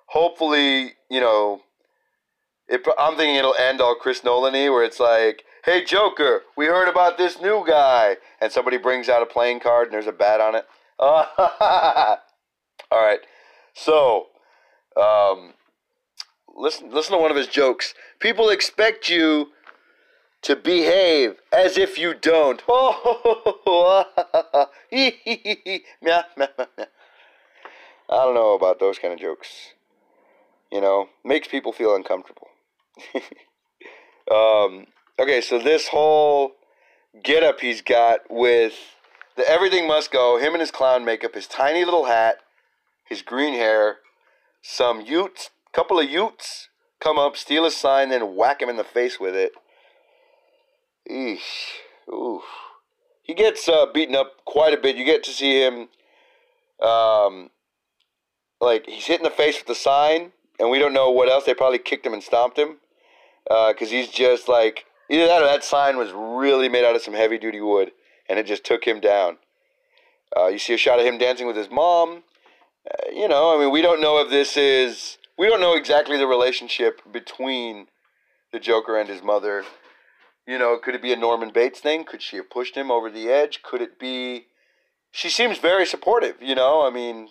Hopefully, 0.06 0.92
you 1.10 1.20
know, 1.20 1.62
it, 2.68 2.86
I'm 2.96 3.16
thinking 3.16 3.34
it'll 3.34 3.56
end 3.56 3.80
all 3.80 3.96
Chris 3.96 4.22
Nolan 4.22 4.52
where 4.52 4.84
it's 4.84 5.00
like, 5.00 5.44
hey, 5.64 5.84
Joker, 5.84 6.42
we 6.56 6.66
heard 6.66 6.88
about 6.88 7.18
this 7.18 7.40
new 7.40 7.64
guy. 7.66 8.16
And 8.40 8.50
somebody 8.50 8.76
brings 8.76 9.08
out 9.08 9.22
a 9.22 9.26
playing 9.26 9.60
card 9.60 9.86
and 9.86 9.94
there's 9.94 10.06
a 10.06 10.12
bat 10.12 10.40
on 10.40 10.54
it. 10.54 10.66
all 10.98 12.18
right. 12.92 13.20
So, 13.74 14.26
um, 15.00 15.54
listen, 16.54 16.90
listen 16.92 17.12
to 17.12 17.18
one 17.18 17.30
of 17.30 17.36
his 17.36 17.46
jokes. 17.46 17.94
People 18.18 18.50
expect 18.50 19.08
you 19.08 19.48
to 20.42 20.56
behave 20.56 21.36
as 21.52 21.78
if 21.78 21.96
you 21.96 22.14
don't. 22.14 22.62
I 22.68 24.04
don't 28.10 28.34
know 28.34 28.54
about 28.54 28.80
those 28.80 28.98
kind 28.98 29.14
of 29.14 29.20
jokes. 29.20 29.48
You 30.70 30.80
know, 30.80 31.08
makes 31.24 31.48
people 31.48 31.72
feel 31.72 31.94
uncomfortable. 31.94 32.48
um, 34.30 34.86
okay, 35.22 35.40
so 35.40 35.58
this 35.58 35.88
whole 35.88 36.52
getup 37.22 37.60
he's 37.60 37.80
got 37.80 38.20
with 38.28 38.74
the 39.36 39.48
everything 39.48 39.86
must 39.86 40.10
go, 40.10 40.38
him 40.38 40.52
and 40.52 40.60
his 40.60 40.70
clown 40.70 41.04
makeup, 41.04 41.34
his 41.34 41.46
tiny 41.46 41.84
little 41.84 42.06
hat, 42.06 42.38
his 43.04 43.22
green 43.22 43.54
hair, 43.54 43.98
some 44.62 45.00
utes, 45.00 45.50
couple 45.72 45.98
of 45.98 46.10
utes 46.10 46.68
come 47.00 47.18
up, 47.18 47.36
steal 47.36 47.64
his 47.64 47.76
sign, 47.76 48.10
then 48.10 48.36
whack 48.36 48.60
him 48.60 48.68
in 48.68 48.76
the 48.76 48.84
face 48.84 49.18
with 49.18 49.34
it. 49.34 49.52
Eesh. 51.10 51.70
Oof. 52.12 52.42
He 53.22 53.34
gets 53.34 53.68
uh, 53.68 53.86
beaten 53.92 54.14
up 54.14 54.44
quite 54.44 54.74
a 54.74 54.76
bit. 54.76 54.96
You 54.96 55.04
get 55.04 55.24
to 55.24 55.30
see 55.30 55.64
him, 55.64 55.88
um, 56.80 57.50
like, 58.60 58.86
he's 58.86 59.06
hit 59.06 59.20
in 59.20 59.24
the 59.24 59.30
face 59.30 59.58
with 59.58 59.66
the 59.66 59.74
sign, 59.74 60.32
and 60.58 60.70
we 60.70 60.78
don't 60.78 60.92
know 60.92 61.10
what 61.10 61.28
else. 61.28 61.44
They 61.44 61.54
probably 61.54 61.78
kicked 61.78 62.06
him 62.06 62.12
and 62.12 62.22
stomped 62.22 62.58
him 62.58 62.78
because 63.44 63.88
uh, 63.88 63.90
he's 63.90 64.08
just 64.08 64.48
like 64.48 64.84
either 65.10 65.26
that 65.26 65.42
or 65.42 65.46
that 65.46 65.64
sign 65.64 65.96
was 65.96 66.10
really 66.12 66.68
made 66.68 66.84
out 66.84 66.96
of 66.96 67.02
some 67.02 67.14
heavy 67.14 67.38
duty 67.38 67.60
wood, 67.60 67.92
and 68.28 68.38
it 68.38 68.46
just 68.46 68.64
took 68.64 68.84
him 68.84 69.00
down. 69.00 69.38
Uh, 70.36 70.46
you 70.46 70.58
see 70.58 70.74
a 70.74 70.78
shot 70.78 70.98
of 70.98 71.06
him 71.06 71.18
dancing 71.18 71.46
with 71.46 71.56
his 71.56 71.70
mom. 71.70 72.22
Uh, 72.90 73.10
you 73.12 73.28
know, 73.28 73.56
I 73.56 73.60
mean, 73.60 73.70
we 73.70 73.82
don't 73.82 74.00
know 74.00 74.18
if 74.18 74.30
this 74.30 74.56
is 74.56 75.18
we 75.38 75.48
don't 75.48 75.60
know 75.60 75.74
exactly 75.74 76.16
the 76.16 76.26
relationship 76.26 77.00
between 77.10 77.88
the 78.52 78.60
Joker 78.60 78.98
and 78.98 79.08
his 79.08 79.22
mother. 79.22 79.64
You 80.46 80.58
know, 80.58 80.78
could 80.78 80.94
it 80.94 81.02
be 81.02 81.12
a 81.12 81.16
Norman 81.16 81.50
Bates 81.50 81.80
thing? 81.80 82.04
Could 82.04 82.22
she 82.22 82.36
have 82.36 82.50
pushed 82.50 82.76
him 82.76 82.90
over 82.90 83.10
the 83.10 83.28
edge? 83.28 83.62
Could 83.62 83.80
it 83.80 83.98
be? 83.98 84.46
She 85.10 85.28
seems 85.28 85.58
very 85.58 85.86
supportive. 85.86 86.36
You 86.40 86.54
know, 86.54 86.86
I 86.86 86.90
mean, 86.90 87.28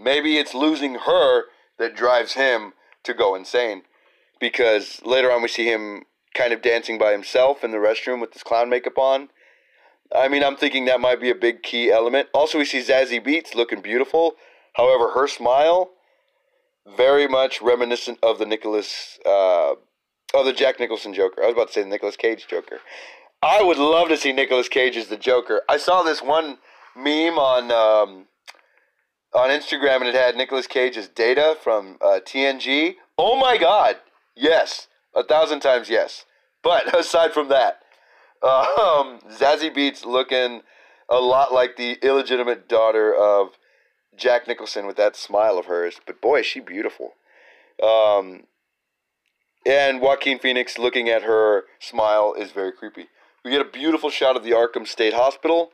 maybe 0.00 0.38
it's 0.38 0.54
losing 0.54 0.96
her 1.06 1.44
that 1.78 1.94
drives 1.94 2.32
him 2.32 2.72
to 3.04 3.14
go 3.14 3.34
insane 3.34 3.82
because 4.40 5.00
later 5.04 5.30
on 5.30 5.42
we 5.42 5.48
see 5.48 5.66
him 5.66 6.04
kind 6.38 6.52
of 6.52 6.62
dancing 6.62 6.98
by 6.98 7.10
himself 7.10 7.64
in 7.64 7.72
the 7.72 7.78
restroom 7.78 8.20
with 8.20 8.32
his 8.32 8.44
clown 8.44 8.70
makeup 8.70 8.96
on. 8.96 9.28
I 10.14 10.28
mean, 10.28 10.44
I'm 10.44 10.56
thinking 10.56 10.84
that 10.84 11.00
might 11.00 11.20
be 11.20 11.30
a 11.30 11.34
big 11.34 11.62
key 11.62 11.90
element. 11.90 12.28
Also, 12.32 12.58
we 12.58 12.64
see 12.64 12.78
Zazie 12.80 13.22
Beetz 13.22 13.54
looking 13.54 13.82
beautiful. 13.82 14.36
However, 14.74 15.10
her 15.10 15.26
smile, 15.26 15.90
very 16.96 17.26
much 17.26 17.60
reminiscent 17.60 18.18
of 18.22 18.38
the 18.38 18.46
Nicholas, 18.46 19.18
uh, 19.26 19.72
of 20.32 20.46
the 20.46 20.52
Jack 20.52 20.78
Nicholson 20.78 21.12
Joker. 21.12 21.42
I 21.42 21.46
was 21.46 21.54
about 21.54 21.66
to 21.68 21.72
say 21.74 21.82
the 21.82 21.88
Nicolas 21.88 22.16
Cage 22.16 22.46
Joker. 22.46 22.78
I 23.42 23.62
would 23.62 23.76
love 23.76 24.08
to 24.08 24.16
see 24.16 24.32
Nicolas 24.32 24.68
Cage 24.68 24.96
as 24.96 25.08
the 25.08 25.16
Joker. 25.16 25.62
I 25.68 25.76
saw 25.76 26.02
this 26.02 26.22
one 26.22 26.58
meme 26.96 27.38
on 27.38 27.70
um, 27.70 28.26
on 29.34 29.50
Instagram, 29.50 29.98
and 29.98 30.08
it 30.08 30.14
had 30.14 30.36
Nicolas 30.36 30.66
Cage's 30.66 31.08
data 31.08 31.56
from 31.60 31.98
uh, 32.00 32.20
TNG. 32.24 32.94
Oh 33.18 33.38
my 33.38 33.58
God! 33.58 33.96
Yes, 34.34 34.88
a 35.14 35.22
thousand 35.22 35.60
times 35.60 35.90
yes. 35.90 36.24
But 36.62 36.94
aside 36.98 37.32
from 37.32 37.48
that, 37.48 37.80
um, 38.42 39.20
Zazie 39.30 39.74
Beetz 39.74 40.04
looking 40.04 40.62
a 41.08 41.16
lot 41.16 41.52
like 41.52 41.76
the 41.76 41.98
illegitimate 42.02 42.68
daughter 42.68 43.14
of 43.14 43.50
Jack 44.16 44.46
Nicholson 44.46 44.86
with 44.86 44.96
that 44.96 45.16
smile 45.16 45.58
of 45.58 45.66
hers. 45.66 46.00
But 46.06 46.20
boy, 46.20 46.40
is 46.40 46.46
she 46.46 46.60
beautiful. 46.60 47.14
Um, 47.82 48.44
and 49.66 50.00
Joaquin 50.00 50.38
Phoenix 50.38 50.78
looking 50.78 51.08
at 51.08 51.22
her 51.22 51.64
smile 51.78 52.34
is 52.36 52.52
very 52.52 52.72
creepy. 52.72 53.08
We 53.44 53.50
get 53.50 53.60
a 53.60 53.64
beautiful 53.70 54.10
shot 54.10 54.36
of 54.36 54.44
the 54.44 54.50
Arkham 54.50 54.86
State 54.86 55.14
Hospital. 55.14 55.70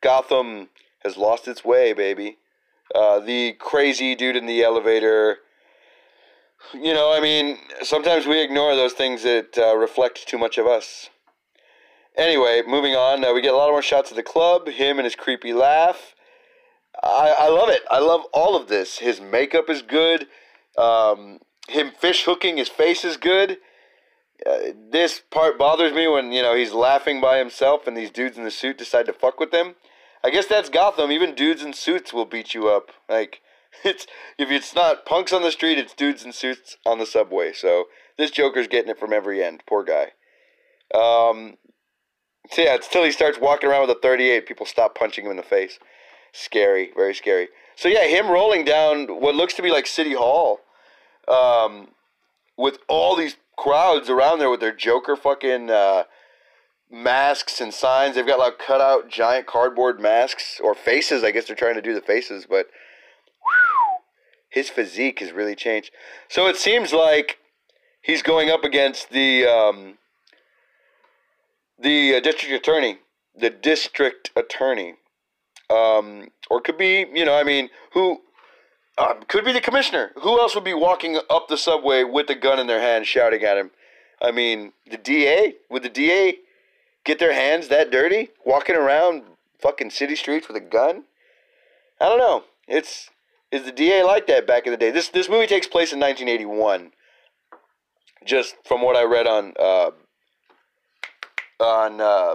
Gotham 0.00 0.68
has 1.04 1.16
lost 1.16 1.48
its 1.48 1.64
way, 1.64 1.92
baby. 1.92 2.38
Uh, 2.94 3.20
the 3.20 3.52
crazy 3.52 4.14
dude 4.14 4.36
in 4.36 4.46
the 4.46 4.62
elevator 4.62 5.38
you 6.74 6.92
know, 6.92 7.12
I 7.12 7.20
mean, 7.20 7.58
sometimes 7.82 8.26
we 8.26 8.42
ignore 8.42 8.74
those 8.74 8.92
things 8.92 9.22
that 9.22 9.56
uh, 9.56 9.76
reflect 9.76 10.26
too 10.28 10.38
much 10.38 10.58
of 10.58 10.66
us. 10.66 11.10
Anyway, 12.16 12.62
moving 12.66 12.94
on, 12.94 13.24
uh, 13.24 13.32
we 13.32 13.40
get 13.40 13.54
a 13.54 13.56
lot 13.56 13.70
more 13.70 13.82
shots 13.82 14.10
of 14.10 14.16
the 14.16 14.22
club, 14.22 14.68
him 14.68 14.98
and 14.98 15.04
his 15.04 15.14
creepy 15.14 15.52
laugh. 15.52 16.14
I, 17.02 17.34
I 17.38 17.48
love 17.48 17.68
it. 17.68 17.82
I 17.90 18.00
love 18.00 18.22
all 18.32 18.56
of 18.56 18.68
this. 18.68 18.98
His 18.98 19.20
makeup 19.20 19.70
is 19.70 19.82
good. 19.82 20.26
Um, 20.76 21.38
him 21.68 21.92
fish 21.92 22.24
hooking 22.24 22.56
his 22.56 22.68
face 22.68 23.04
is 23.04 23.16
good. 23.16 23.58
Uh, 24.44 24.72
this 24.90 25.20
part 25.30 25.58
bothers 25.58 25.92
me 25.92 26.06
when 26.08 26.32
you 26.32 26.42
know 26.42 26.54
he's 26.54 26.72
laughing 26.72 27.20
by 27.20 27.38
himself 27.38 27.86
and 27.86 27.96
these 27.96 28.10
dudes 28.10 28.38
in 28.38 28.44
the 28.44 28.50
suit 28.50 28.78
decide 28.78 29.06
to 29.06 29.12
fuck 29.12 29.38
with 29.38 29.52
him. 29.52 29.74
I 30.24 30.30
guess 30.30 30.46
that's 30.46 30.68
Gotham. 30.68 31.12
Even 31.12 31.34
dudes 31.34 31.62
in 31.62 31.72
suits 31.72 32.12
will 32.12 32.24
beat 32.24 32.54
you 32.54 32.68
up. 32.68 32.90
Like 33.08 33.42
It's 33.84 34.06
if 34.38 34.50
it's 34.50 34.74
not 34.74 35.06
punks 35.06 35.32
on 35.32 35.42
the 35.42 35.52
street, 35.52 35.78
it's 35.78 35.94
dudes 35.94 36.24
in 36.24 36.32
suits 36.32 36.76
on 36.84 36.98
the 36.98 37.06
subway. 37.06 37.52
So 37.52 37.84
this 38.16 38.30
Joker's 38.30 38.66
getting 38.66 38.90
it 38.90 38.98
from 38.98 39.12
every 39.12 39.42
end. 39.42 39.62
Poor 39.68 39.84
guy. 39.84 40.12
Um, 40.92 41.58
so 42.50 42.62
yeah, 42.62 42.74
until 42.74 43.04
he 43.04 43.12
starts 43.12 43.38
walking 43.38 43.68
around 43.68 43.86
with 43.86 43.96
a 43.96 44.00
38, 44.00 44.46
people 44.46 44.66
stop 44.66 44.94
punching 44.96 45.24
him 45.24 45.30
in 45.30 45.36
the 45.36 45.42
face. 45.42 45.78
Scary, 46.32 46.90
very 46.96 47.14
scary. 47.14 47.48
So 47.76 47.88
yeah, 47.88 48.06
him 48.06 48.28
rolling 48.28 48.64
down 48.64 49.06
what 49.20 49.34
looks 49.34 49.54
to 49.54 49.62
be 49.62 49.70
like 49.70 49.86
City 49.86 50.14
Hall, 50.14 50.60
um, 51.28 51.88
with 52.56 52.78
all 52.88 53.16
these 53.16 53.36
crowds 53.56 54.08
around 54.08 54.38
there 54.38 54.50
with 54.50 54.60
their 54.60 54.74
Joker 54.74 55.16
fucking 55.16 55.70
uh, 55.70 56.04
masks 56.90 57.60
and 57.60 57.72
signs. 57.72 58.14
They've 58.14 58.26
got 58.26 58.38
like 58.38 58.58
cut 58.58 58.80
out 58.80 59.08
giant 59.08 59.46
cardboard 59.46 60.00
masks 60.00 60.60
or 60.62 60.74
faces. 60.74 61.22
I 61.22 61.30
guess 61.30 61.46
they're 61.46 61.56
trying 61.56 61.74
to 61.74 61.82
do 61.82 61.94
the 61.94 62.00
faces, 62.00 62.46
but 62.48 62.66
his 64.48 64.70
physique 64.70 65.20
has 65.20 65.32
really 65.32 65.54
changed. 65.54 65.90
So 66.28 66.46
it 66.46 66.56
seems 66.56 66.92
like 66.92 67.38
he's 68.00 68.22
going 68.22 68.50
up 68.50 68.64
against 68.64 69.10
the 69.10 69.46
um, 69.46 69.98
the 71.78 72.16
uh, 72.16 72.20
district 72.20 72.54
attorney, 72.54 72.98
the 73.38 73.50
district 73.50 74.30
attorney, 74.34 74.94
um, 75.70 76.28
or 76.50 76.60
could 76.60 76.78
be 76.78 77.06
you 77.12 77.24
know 77.24 77.36
I 77.36 77.44
mean 77.44 77.68
who 77.92 78.22
um, 78.98 79.20
could 79.28 79.44
be 79.44 79.52
the 79.52 79.60
commissioner. 79.60 80.12
Who 80.22 80.40
else 80.40 80.54
would 80.54 80.64
be 80.64 80.74
walking 80.74 81.20
up 81.30 81.48
the 81.48 81.56
subway 81.56 82.04
with 82.04 82.28
a 82.30 82.34
gun 82.34 82.58
in 82.58 82.66
their 82.66 82.80
hand, 82.80 83.06
shouting 83.06 83.44
at 83.44 83.56
him? 83.56 83.70
I 84.20 84.32
mean, 84.32 84.72
the 84.90 84.96
DA 84.96 85.54
would 85.70 85.84
the 85.84 85.88
DA 85.88 86.38
get 87.04 87.18
their 87.18 87.32
hands 87.32 87.68
that 87.68 87.90
dirty, 87.90 88.30
walking 88.44 88.74
around 88.74 89.22
fucking 89.60 89.90
city 89.90 90.16
streets 90.16 90.48
with 90.48 90.56
a 90.56 90.60
gun? 90.60 91.04
I 92.00 92.08
don't 92.08 92.18
know. 92.18 92.44
It's 92.66 93.10
is 93.50 93.64
the 93.64 93.72
DA 93.72 94.02
like 94.02 94.26
that 94.26 94.46
back 94.46 94.66
in 94.66 94.72
the 94.72 94.76
day? 94.76 94.90
This 94.90 95.08
this 95.08 95.28
movie 95.28 95.46
takes 95.46 95.66
place 95.66 95.92
in 95.92 96.00
1981. 96.00 96.92
Just 98.24 98.56
from 98.64 98.82
what 98.82 98.96
I 98.96 99.04
read 99.04 99.26
on 99.26 99.54
uh, 99.58 99.90
on 101.60 102.00
uh, 102.00 102.34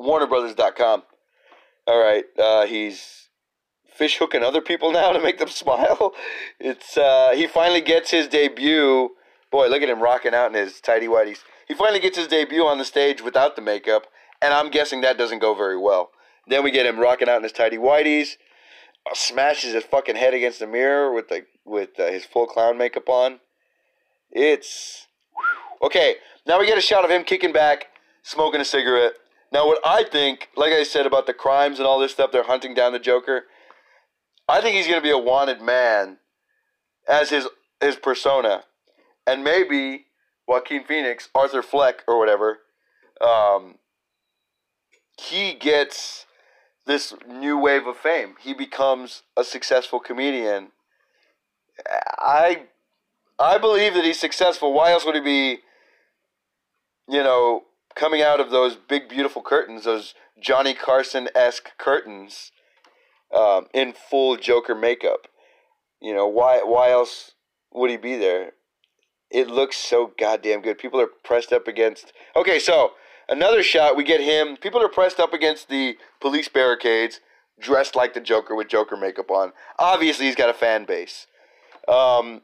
WarnerBrothers.com. 0.00 1.02
All 1.86 2.00
right, 2.00 2.24
uh, 2.38 2.66
he's 2.66 3.28
fish 3.92 4.18
hooking 4.18 4.42
other 4.42 4.60
people 4.60 4.92
now 4.92 5.12
to 5.12 5.20
make 5.20 5.38
them 5.38 5.48
smile. 5.62 6.12
It's 6.60 6.96
uh, 6.96 7.32
he 7.34 7.46
finally 7.46 7.80
gets 7.80 8.10
his 8.10 8.28
debut. 8.28 9.10
Boy, 9.50 9.68
look 9.68 9.82
at 9.82 9.88
him 9.88 10.02
rocking 10.02 10.34
out 10.34 10.46
in 10.46 10.54
his 10.54 10.80
tidy 10.80 11.06
whities. 11.06 11.38
He 11.68 11.74
finally 11.74 12.00
gets 12.00 12.16
his 12.16 12.26
debut 12.26 12.66
on 12.66 12.78
the 12.78 12.84
stage 12.84 13.22
without 13.22 13.54
the 13.56 13.62
makeup, 13.62 14.06
and 14.40 14.52
I'm 14.54 14.70
guessing 14.70 15.00
that 15.00 15.18
doesn't 15.18 15.40
go 15.40 15.54
very 15.54 15.76
well. 15.76 16.10
Then 16.46 16.64
we 16.64 16.70
get 16.70 16.86
him 16.86 16.98
rocking 16.98 17.28
out 17.28 17.36
in 17.36 17.42
his 17.42 17.52
tidy 17.52 17.76
whities, 17.76 18.36
smashes 19.14 19.74
his 19.74 19.84
fucking 19.84 20.16
head 20.16 20.34
against 20.34 20.58
the 20.58 20.66
mirror 20.66 21.12
with 21.12 21.28
the 21.28 21.44
with 21.64 21.98
uh, 21.98 22.06
his 22.06 22.24
full 22.24 22.46
clown 22.46 22.78
makeup 22.78 23.08
on. 23.08 23.40
It's 24.30 25.06
okay. 25.82 26.16
Now 26.46 26.58
we 26.58 26.66
get 26.66 26.78
a 26.78 26.82
shot 26.82 27.04
of 27.04 27.10
him 27.10 27.24
kicking 27.24 27.52
back, 27.52 27.86
smoking 28.22 28.60
a 28.60 28.64
cigarette. 28.64 29.12
Now, 29.52 29.66
what 29.66 29.80
I 29.84 30.04
think, 30.04 30.48
like 30.56 30.72
I 30.72 30.82
said 30.82 31.06
about 31.06 31.26
the 31.26 31.34
crimes 31.34 31.78
and 31.78 31.86
all 31.86 31.98
this 31.98 32.12
stuff, 32.12 32.32
they're 32.32 32.42
hunting 32.42 32.72
down 32.72 32.92
the 32.92 32.98
Joker. 32.98 33.44
I 34.48 34.62
think 34.62 34.76
he's 34.76 34.86
going 34.86 34.98
to 34.98 35.02
be 35.02 35.10
a 35.10 35.18
wanted 35.18 35.60
man 35.60 36.16
as 37.06 37.30
his 37.30 37.46
his 37.80 37.96
persona, 37.96 38.64
and 39.26 39.44
maybe 39.44 40.06
Joaquin 40.46 40.84
Phoenix, 40.84 41.28
Arthur 41.34 41.62
Fleck, 41.62 42.02
or 42.08 42.18
whatever. 42.18 42.60
Um, 43.20 43.76
he 45.20 45.52
gets 45.54 46.26
this 46.86 47.14
new 47.28 47.58
wave 47.58 47.86
of 47.86 47.96
fame. 47.96 48.34
He 48.40 48.54
becomes 48.54 49.22
a 49.36 49.44
successful 49.44 50.00
comedian. 50.00 50.72
I 52.18 52.64
I 53.38 53.58
believe 53.58 53.94
that 53.94 54.04
he's 54.04 54.20
successful. 54.20 54.72
Why 54.72 54.92
else 54.92 55.04
would 55.04 55.14
he 55.14 55.20
be, 55.20 55.58
you 57.08 57.22
know, 57.22 57.64
coming 57.94 58.22
out 58.22 58.40
of 58.40 58.50
those 58.50 58.76
big, 58.76 59.08
beautiful 59.08 59.42
curtains, 59.42 59.84
those 59.84 60.14
Johnny 60.40 60.74
Carson 60.74 61.28
esque 61.34 61.76
curtains, 61.78 62.52
um, 63.34 63.66
in 63.72 63.92
full 63.92 64.36
Joker 64.36 64.74
makeup? 64.74 65.28
You 66.00 66.14
know, 66.14 66.26
why 66.26 66.62
why 66.64 66.90
else 66.90 67.32
would 67.72 67.90
he 67.90 67.96
be 67.96 68.16
there? 68.16 68.52
It 69.30 69.48
looks 69.48 69.76
so 69.76 70.12
goddamn 70.18 70.60
good. 70.60 70.76
People 70.76 71.00
are 71.00 71.08
pressed 71.24 71.52
up 71.52 71.66
against. 71.66 72.12
Okay, 72.36 72.58
so 72.58 72.92
another 73.28 73.62
shot. 73.62 73.96
We 73.96 74.04
get 74.04 74.20
him. 74.20 74.56
People 74.56 74.82
are 74.82 74.88
pressed 74.88 75.20
up 75.20 75.32
against 75.32 75.68
the 75.68 75.96
police 76.20 76.48
barricades, 76.48 77.20
dressed 77.58 77.96
like 77.96 78.14
the 78.14 78.20
Joker 78.20 78.54
with 78.54 78.68
Joker 78.68 78.96
makeup 78.96 79.30
on. 79.30 79.52
Obviously, 79.78 80.26
he's 80.26 80.36
got 80.36 80.50
a 80.50 80.54
fan 80.54 80.84
base. 80.84 81.26
Um, 81.88 82.42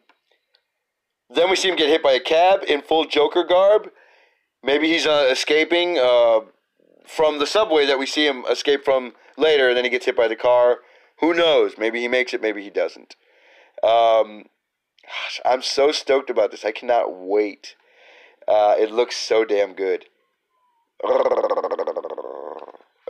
then 1.30 1.50
we 1.50 1.56
see 1.56 1.69
him 1.69 1.76
get 1.76 1.88
hit 1.88 2.02
by 2.02 2.12
a 2.12 2.21
cab 2.21 2.60
in 2.67 2.82
full 2.82 3.04
Joker 3.04 3.45
garb. 3.45 3.91
Maybe 4.62 4.88
he's 4.88 5.06
uh, 5.06 5.28
escaping 5.30 5.99
uh, 5.99 6.41
from 7.06 7.38
the 7.38 7.47
subway 7.47 7.86
that 7.86 7.99
we 7.99 8.06
see 8.06 8.26
him 8.26 8.45
escape 8.50 8.84
from 8.84 9.12
later, 9.36 9.69
and 9.69 9.76
then 9.76 9.84
he 9.84 9.91
gets 9.91 10.06
hit 10.06 10.17
by 10.17 10.28
the 10.28 10.36
car. 10.36 10.78
Who 11.21 11.34
knows? 11.34 11.75
Maybe 11.78 12.00
he 12.00 12.08
makes 12.08 12.32
it, 12.32 12.43
maybe 12.43 12.62
he 12.62 12.71
doesn't. 12.71 13.17
Um, 13.82 14.45
gosh, 15.04 15.41
I'm 15.45 15.62
so 15.62 15.93
stoked 15.93 16.30
about 16.30 16.50
this. 16.50 16.64
I 16.64 16.73
cannot 16.73 17.14
wait. 17.14 17.76
Uh, 18.47 18.75
it 18.78 18.91
looks 18.91 19.17
so 19.17 19.45
damn 19.45 19.75
good. 19.75 20.06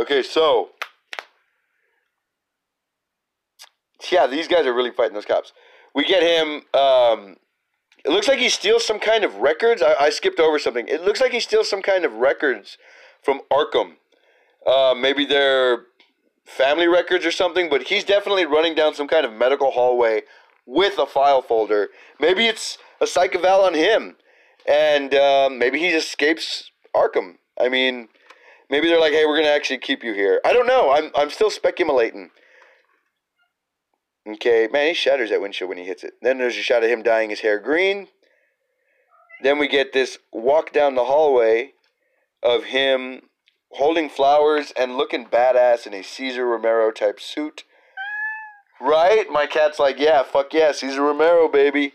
Okay, 0.00 0.22
so. 0.22 0.70
Yeah, 4.10 4.26
these 4.26 4.48
guys 4.48 4.64
are 4.64 4.72
really 4.72 4.92
fighting 4.92 5.14
those 5.14 5.24
cops. 5.24 5.52
We 5.94 6.04
get 6.04 6.22
him. 6.22 6.62
Um, 6.78 7.36
it 8.04 8.10
looks 8.10 8.28
like 8.28 8.38
he 8.38 8.48
steals 8.48 8.86
some 8.86 9.00
kind 9.00 9.24
of 9.24 9.36
records. 9.36 9.82
I, 9.82 9.94
I 10.00 10.10
skipped 10.10 10.38
over 10.38 10.58
something. 10.58 10.86
It 10.88 11.02
looks 11.02 11.20
like 11.20 11.32
he 11.32 11.40
steals 11.40 11.68
some 11.68 11.82
kind 11.82 12.04
of 12.04 12.14
records 12.14 12.78
from 13.22 13.40
Arkham. 13.50 13.94
Uh, 14.66 14.94
maybe 14.96 15.24
they're 15.24 15.84
family 16.46 16.86
records 16.88 17.26
or 17.26 17.30
something, 17.30 17.68
but 17.68 17.82
he's 17.84 18.04
definitely 18.04 18.46
running 18.46 18.74
down 18.74 18.94
some 18.94 19.08
kind 19.08 19.26
of 19.26 19.32
medical 19.32 19.70
hallway 19.72 20.22
with 20.66 20.98
a 20.98 21.06
file 21.06 21.42
folder. 21.42 21.88
Maybe 22.20 22.46
it's 22.46 22.78
a 23.00 23.06
psych 23.06 23.34
eval 23.34 23.62
on 23.62 23.74
him, 23.74 24.16
and 24.66 25.14
um, 25.14 25.58
maybe 25.58 25.78
he 25.78 25.88
escapes 25.88 26.70
Arkham. 26.94 27.36
I 27.60 27.68
mean, 27.68 28.08
maybe 28.70 28.88
they're 28.88 29.00
like, 29.00 29.12
"Hey, 29.12 29.26
we're 29.26 29.36
gonna 29.36 29.48
actually 29.48 29.78
keep 29.78 30.02
you 30.02 30.14
here." 30.14 30.40
I 30.44 30.52
don't 30.52 30.66
know. 30.66 30.90
I'm 30.90 31.10
I'm 31.14 31.30
still 31.30 31.50
speculating. 31.50 32.30
Okay, 34.26 34.68
man, 34.70 34.88
he 34.88 34.94
shatters 34.94 35.30
that 35.30 35.40
windshield 35.40 35.70
when 35.70 35.78
he 35.78 35.84
hits 35.84 36.04
it. 36.04 36.14
Then 36.20 36.38
there's 36.38 36.56
a 36.56 36.62
shot 36.62 36.84
of 36.84 36.90
him 36.90 37.02
dyeing 37.02 37.30
his 37.30 37.40
hair 37.40 37.58
green. 37.58 38.08
Then 39.42 39.58
we 39.58 39.68
get 39.68 39.92
this 39.92 40.18
walk 40.32 40.72
down 40.72 40.94
the 40.94 41.04
hallway 41.04 41.72
of 42.42 42.64
him 42.64 43.22
holding 43.72 44.08
flowers 44.08 44.72
and 44.76 44.96
looking 44.96 45.26
badass 45.26 45.86
in 45.86 45.94
a 45.94 46.02
Cesar 46.02 46.46
Romero 46.46 46.90
type 46.90 47.20
suit. 47.20 47.64
Right? 48.80 49.30
My 49.30 49.46
cat's 49.46 49.78
like, 49.78 49.98
yeah, 49.98 50.22
fuck 50.22 50.52
yeah, 50.52 50.72
Cesar 50.72 51.02
Romero, 51.02 51.48
baby. 51.48 51.94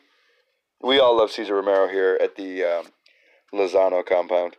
We 0.81 0.99
all 0.99 1.17
love 1.17 1.31
Cesar 1.31 1.55
Romero 1.55 1.87
here 1.87 2.17
at 2.21 2.35
the 2.35 2.63
um, 2.63 2.85
Lozano 3.53 4.05
compound. 4.05 4.57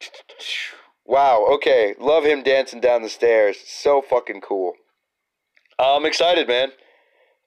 Wow, 1.08 1.46
okay. 1.54 1.94
Love 1.98 2.24
him 2.24 2.42
dancing 2.42 2.82
down 2.82 3.00
the 3.00 3.08
stairs. 3.08 3.56
So 3.66 4.02
fucking 4.02 4.42
cool. 4.42 4.74
I'm 5.78 6.04
excited, 6.04 6.46
man. 6.46 6.68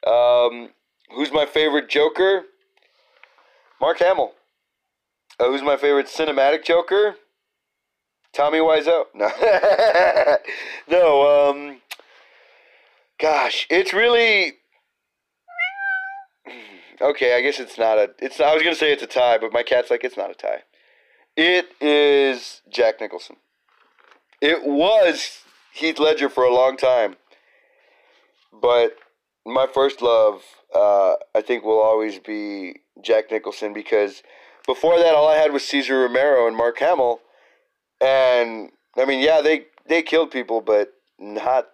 Um, 0.08 0.70
who's 1.14 1.32
my 1.32 1.46
favorite 1.46 1.88
Joker? 1.88 2.46
Mark 3.80 4.00
Hamill. 4.00 4.32
Uh, 5.40 5.46
who's 5.46 5.62
my 5.62 5.78
favorite 5.78 6.08
cinematic 6.08 6.64
Joker? 6.66 7.16
Tommy 8.34 8.58
Wiseau. 8.58 9.04
No, 9.14 9.30
no. 10.88 11.50
Um, 11.52 11.82
gosh, 13.20 13.68
it's 13.70 13.94
really 13.94 14.54
okay. 17.02 17.36
I 17.36 17.42
guess 17.42 17.60
it's 17.60 17.78
not 17.78 18.00
a. 18.00 18.10
It's. 18.20 18.40
I 18.40 18.56
was 18.56 18.64
gonna 18.64 18.76
say 18.76 18.92
it's 18.92 19.04
a 19.04 19.08
tie, 19.08 19.38
but 19.38 19.54
my 19.54 19.62
cat's 19.62 19.92
like 19.92 20.04
it's 20.04 20.18
not 20.18 20.32
a 20.32 20.36
tie. 20.36 20.64
It 21.44 21.70
is 21.82 22.62
Jack 22.70 23.02
Nicholson. 23.02 23.38
It 24.42 24.64
was 24.64 25.40
Heath 25.74 25.98
Ledger 25.98 26.30
for 26.30 26.44
a 26.44 26.54
long 26.54 26.78
time. 26.78 27.16
But 28.54 28.96
my 29.44 29.66
first 29.66 30.04
love, 30.04 30.44
uh, 30.72 31.16
I 31.34 31.42
think, 31.42 31.64
will 31.64 31.82
always 31.82 32.20
be 32.20 32.82
Jack 33.02 33.32
Nicholson 33.32 33.74
because 33.74 34.22
before 34.68 35.00
that, 35.00 35.16
all 35.16 35.28
I 35.28 35.38
had 35.38 35.52
was 35.52 35.68
Cesar 35.68 36.02
Romero 36.02 36.48
and 36.48 36.56
Mark 36.56 36.78
Hamill, 36.78 37.22
and 38.00 38.70
I 38.96 39.06
mean, 39.06 39.20
yeah, 39.20 39.42
they 39.42 39.66
they 39.88 40.04
killed 40.04 40.30
people, 40.30 40.62
but 40.62 40.94
not 41.18 41.70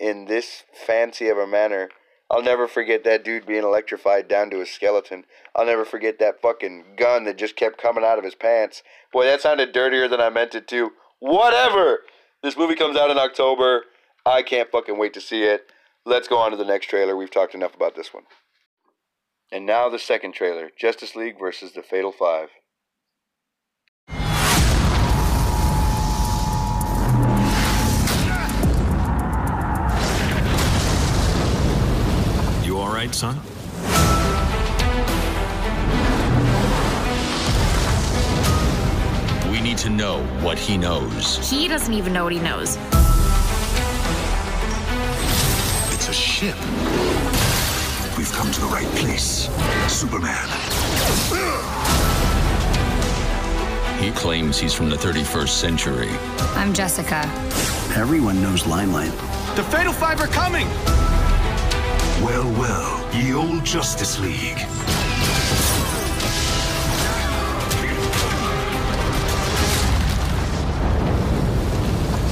in 0.00 0.24
this 0.24 0.64
fancy 0.74 1.28
of 1.28 1.38
a 1.38 1.46
manner. 1.46 1.90
I'll 2.30 2.42
never 2.42 2.66
forget 2.66 3.04
that 3.04 3.24
dude 3.24 3.46
being 3.46 3.62
electrified 3.62 4.26
down 4.26 4.50
to 4.50 4.58
his 4.58 4.70
skeleton. 4.70 5.24
I'll 5.54 5.66
never 5.66 5.84
forget 5.84 6.18
that 6.18 6.42
fucking 6.42 6.96
gun 6.96 7.24
that 7.24 7.38
just 7.38 7.56
kept 7.56 7.80
coming 7.80 8.04
out 8.04 8.18
of 8.18 8.24
his 8.24 8.34
pants. 8.34 8.82
Boy, 9.12 9.24
that 9.26 9.40
sounded 9.40 9.72
dirtier 9.72 10.08
than 10.08 10.20
I 10.20 10.30
meant 10.30 10.54
it 10.54 10.66
to. 10.68 10.90
Whatever. 11.20 12.00
This 12.42 12.56
movie 12.56 12.74
comes 12.74 12.96
out 12.96 13.10
in 13.10 13.18
October. 13.18 13.84
I 14.24 14.42
can't 14.42 14.70
fucking 14.70 14.98
wait 14.98 15.14
to 15.14 15.20
see 15.20 15.44
it. 15.44 15.70
Let's 16.04 16.28
go 16.28 16.38
on 16.38 16.50
to 16.50 16.56
the 16.56 16.64
next 16.64 16.86
trailer. 16.86 17.16
We've 17.16 17.30
talked 17.30 17.54
enough 17.54 17.74
about 17.74 17.94
this 17.94 18.12
one. 18.12 18.24
And 19.52 19.64
now 19.64 19.88
the 19.88 19.98
second 19.98 20.32
trailer 20.32 20.70
Justice 20.76 21.14
League 21.14 21.38
versus 21.38 21.72
the 21.72 21.82
Fatal 21.82 22.12
Five. 22.12 22.48
Right, 32.96 33.14
son? 33.14 33.38
We 39.52 39.60
need 39.60 39.76
to 39.78 39.90
know 39.90 40.22
what 40.40 40.58
he 40.58 40.78
knows. 40.78 41.50
He 41.50 41.68
doesn't 41.68 41.92
even 41.92 42.14
know 42.14 42.24
what 42.24 42.32
he 42.32 42.38
knows. 42.38 42.76
It's 45.92 46.08
a 46.08 46.14
ship. 46.14 46.56
We've 48.16 48.32
come 48.32 48.50
to 48.50 48.60
the 48.62 48.68
right 48.68 48.88
place. 48.96 49.50
Superman. 49.88 50.48
He 54.00 54.10
claims 54.12 54.58
he's 54.58 54.72
from 54.72 54.88
the 54.88 54.96
31st 54.96 55.48
century. 55.48 56.08
I'm 56.54 56.72
Jessica. 56.72 57.20
Everyone 57.94 58.40
knows 58.40 58.66
Limelight. 58.66 59.12
The 59.54 59.64
Fatal 59.64 59.92
Five 59.92 60.18
are 60.20 60.28
coming! 60.28 60.66
Well, 62.22 62.50
well, 62.52 63.14
ye 63.14 63.34
old 63.34 63.62
Justice 63.62 64.18
League. 64.18 64.56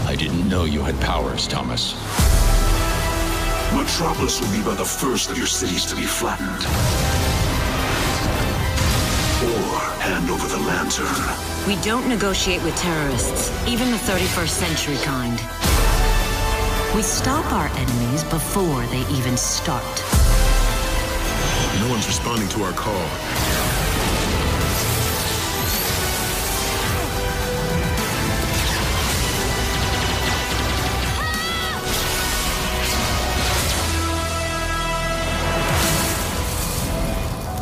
I 0.09 0.17
didn't 0.17 0.49
know 0.49 0.65
you 0.65 0.83
had 0.83 0.99
powers, 1.03 1.47
Thomas. 1.47 1.95
Metropolis 3.75 4.41
will 4.41 4.51
be 4.57 4.63
but 4.65 4.79
the 4.79 4.85
first 4.87 5.31
of 5.31 5.37
your 5.37 5.47
cities 5.47 5.85
to 5.87 5.97
be 5.97 6.03
flattened. 6.03 6.65
Or 9.45 9.81
hand 10.01 10.31
over 10.31 10.49
the 10.49 10.63
lantern. 10.65 11.69
We 11.69 11.77
don't 11.83 12.09
negotiate 12.09 12.63
with 12.63 12.75
terrorists, 12.77 13.53
even 13.69 13.91
the 13.91 13.99
31st 13.99 14.49
century 14.49 14.97
kind. 15.05 15.64
We 16.95 17.03
stop 17.03 17.45
our 17.53 17.67
enemies 17.77 18.23
before 18.23 18.87
they 18.87 19.01
even 19.17 19.37
start. 19.37 19.83
No 21.81 21.89
one's 21.91 22.07
responding 22.07 22.49
to 22.51 22.63
our 22.63 22.73
call. 22.73 22.95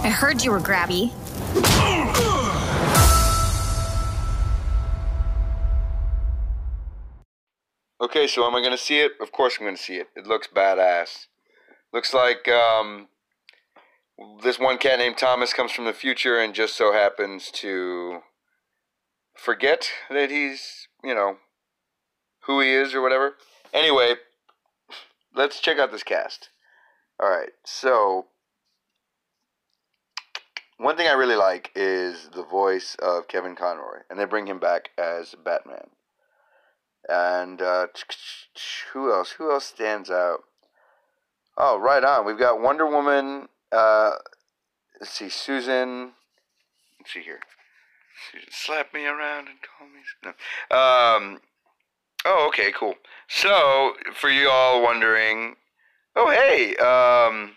I 0.05 0.11
heard 0.11 0.45
you 0.45 0.51
were 0.51 0.61
grabby. 0.61 1.11
Okay, 8.23 8.29
so 8.29 8.47
am 8.47 8.55
I 8.55 8.61
going 8.61 8.71
to 8.71 8.79
see 8.79 9.01
it? 9.01 9.15
Of 9.21 9.33
course 9.33 9.57
I'm 9.59 9.67
going 9.67 9.75
to 9.75 9.83
see 9.83 9.97
it. 9.97 10.07
It 10.15 10.29
looks 10.29 10.47
badass. 10.47 11.27
Looks 11.93 12.15
like 12.15 12.47
um, 12.47 13.09
this 14.45 14.61
one 14.61 14.79
cat 14.79 15.01
named 15.01 15.19
Thomas 15.19 15.53
comes 15.53 15.73
from 15.73 15.87
the 15.87 15.93
future 15.93 16.39
and 16.39 16.55
just 16.55 16.77
so 16.77 16.93
happens 16.93 17.51
to 17.55 18.21
forget 19.35 19.91
that 20.09 20.31
he's, 20.31 20.87
you 21.03 21.17
know, 21.17 21.39
who 22.43 22.61
he 22.61 22.71
is 22.71 22.95
or 22.95 23.03
whatever. 23.03 23.35
Anyway, 23.75 24.15
let's 25.35 25.59
check 25.59 25.81
out 25.81 25.91
this 25.91 26.05
cast. 26.05 26.51
All 27.19 27.29
right, 27.29 27.51
so 27.65 28.27
one 30.77 30.97
thing 30.97 31.09
I 31.09 31.15
really 31.15 31.35
like 31.35 31.73
is 31.75 32.31
the 32.33 32.45
voice 32.45 32.95
of 33.03 33.27
Kevin 33.27 33.57
Conroy, 33.57 34.03
and 34.09 34.17
they 34.17 34.27
bring 34.27 34.47
him 34.47 34.61
back 34.61 34.91
as 34.97 35.35
Batman. 35.45 35.89
And 37.09 37.61
uh, 37.61 37.89
who 38.93 39.13
else? 39.13 39.33
Who 39.33 39.51
else 39.51 39.67
stands 39.67 40.11
out? 40.11 40.45
Oh, 41.57 41.79
right 41.79 42.03
on. 42.03 42.25
We've 42.25 42.39
got 42.39 42.61
Wonder 42.61 42.87
Woman. 42.87 43.49
Uh, 43.71 44.13
let's 45.01 45.13
see, 45.13 45.29
Susan. 45.29 46.13
Let's 46.99 47.13
see 47.13 47.23
here. 47.23 47.41
Susan, 48.31 48.49
slap 48.51 48.95
me 48.95 49.05
around 49.07 49.49
and 49.49 49.59
call 49.63 49.89
me. 49.89 50.01
No. 50.23 50.31
Um. 50.77 51.41
Oh, 52.25 52.47
okay, 52.49 52.73
cool. 52.73 52.95
So, 53.29 53.95
for 54.15 54.31
you 54.31 54.49
all 54.49 54.83
wondering, 54.83 55.57
oh 56.15 56.31
hey, 56.31 56.77
um, 56.77 57.57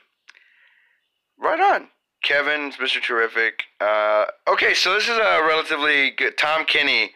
right 1.38 1.60
on. 1.60 1.90
Kevin's 2.24 2.78
Mr. 2.78 3.00
Terrific. 3.00 3.66
Uh, 3.80 4.26
okay, 4.48 4.74
so 4.74 4.96
this 4.96 5.04
is 5.04 5.18
a 5.18 5.44
relatively 5.48 6.10
good 6.10 6.38
Tom 6.40 6.66
Kenny, 6.66 7.12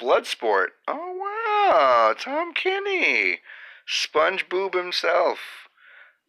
Bloodsport. 0.00 0.68
Oh 0.88 1.05
wow, 1.68 2.14
Tom 2.18 2.52
Kenny, 2.54 3.40
SpongeBob 3.88 4.74
himself. 4.74 5.38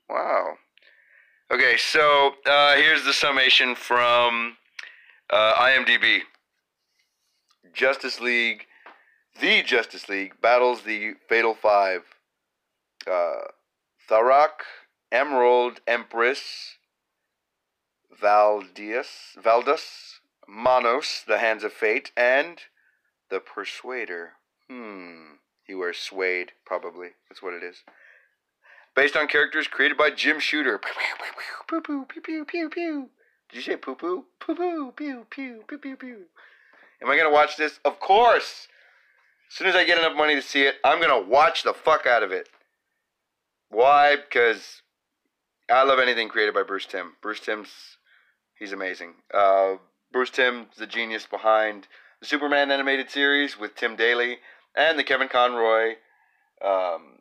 Wow. 0.10 0.58
Okay, 1.52 1.78
so 1.78 2.34
uh, 2.46 2.76
here's 2.76 3.04
the 3.06 3.14
summation 3.14 3.76
from 3.76 4.58
uh, 5.30 5.54
IMDb. 5.54 6.22
Justice 7.74 8.20
League, 8.20 8.66
the 9.40 9.62
Justice 9.62 10.10
League 10.10 10.42
battles 10.42 10.82
the 10.84 11.14
Fatal 11.30 11.54
Five. 11.54 12.04
Uh, 13.06 13.52
Emerald, 15.12 15.80
Empress, 15.88 16.76
Valdius, 18.22 19.38
Valdus, 19.42 20.20
Manos, 20.48 21.24
the 21.28 21.38
Hands 21.38 21.64
of 21.64 21.72
Fate, 21.72 22.12
and 22.18 22.62
the 23.30 23.40
Persuader. 23.40 24.37
Hmm. 24.70 25.36
He 25.64 25.76
wears 25.76 25.98
suede, 25.98 26.54
probably. 26.66 27.10
That's 27.30 27.42
what 27.42 27.54
it 27.54 27.64
is. 27.64 27.84
Based 28.96 29.16
on 29.16 29.28
characters 29.28 29.68
created 29.68 29.98
by 29.98 30.10
Jim 30.10 30.40
Shooter. 30.40 30.80
Poo 31.68 31.82
poo, 31.82 32.06
pew 32.06 32.22
pew 32.22 32.46
pew 32.46 32.70
pew. 32.70 33.10
Did 33.50 33.58
you 33.58 33.62
say 33.62 33.76
poo 33.78 33.96
poo? 33.96 34.26
Poo 34.40 34.56
poo, 34.56 34.92
pew 34.96 35.26
pew, 35.30 35.64
pew 35.68 35.78
pew 35.78 35.96
pew. 35.96 36.26
Am 37.02 37.10
I 37.10 37.18
gonna 37.18 37.32
watch 37.32 37.58
this? 37.58 37.80
Of 37.86 38.00
course! 38.00 38.68
As 39.50 39.56
soon 39.56 39.68
as 39.68 39.76
I 39.76 39.86
get 39.86 39.98
enough 39.98 40.18
money 40.18 40.36
to 40.36 40.42
see 40.42 40.64
it, 40.64 40.76
I'm 40.84 41.00
gonna 41.00 41.22
watch 41.22 41.64
the 41.64 41.74
fuck 41.74 42.06
out 42.06 42.24
of 42.24 42.32
it. 42.32 42.50
Why? 43.70 44.16
Because 44.16 44.82
I 45.70 45.84
love 45.84 46.00
anything 46.00 46.30
created 46.30 46.54
by 46.54 46.64
Bruce 46.64 46.86
Timm. 46.86 47.14
Bruce 47.22 47.40
Timm's 47.40 47.98
he's 48.58 48.72
amazing. 48.72 49.16
Uh, 49.34 49.76
Bruce 50.12 50.30
Timm's 50.30 50.76
the 50.78 50.88
genius 50.88 51.26
behind 51.26 51.88
the 52.20 52.26
Superman 52.26 52.72
animated 52.72 53.10
series 53.10 53.60
with 53.60 53.76
Tim 53.76 53.96
Daly 53.96 54.40
and 54.78 54.98
the 54.98 55.04
Kevin 55.04 55.28
Conroy 55.28 55.96
um, 56.64 57.20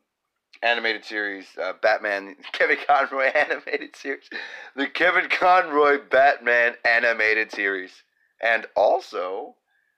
animated 0.63 1.05
series, 1.05 1.47
uh, 1.61 1.73
Batman 1.81 2.37
Kevin 2.53 2.79
Conroy 2.87 3.25
animated 3.35 3.97
series, 3.97 4.29
the 4.77 4.87
Kevin 4.87 5.29
Conroy 5.29 5.99
Batman 6.11 6.75
animated 6.85 7.51
series, 7.51 8.03
and 8.41 8.67
also 8.77 9.55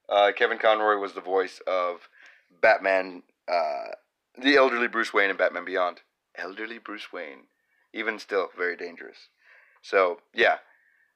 uh, 0.09 0.33
Kevin 0.37 0.59
Conroy 0.59 0.97
was 0.97 1.13
the 1.13 1.21
voice 1.21 1.61
of 1.67 2.09
Batman, 2.63 3.23
uh, 3.49 3.93
the 4.41 4.57
elderly 4.57 4.89
Bruce 4.89 5.13
Wayne 5.13 5.31
in 5.31 5.37
Batman 5.37 5.65
Beyond. 5.65 6.01
Elderly 6.37 6.79
Bruce 6.79 7.13
Wayne, 7.13 7.49
even 7.93 8.19
still 8.21 8.49
very 8.57 8.77
dangerous. 8.77 9.29
So 9.83 10.21
yeah, 10.33 10.59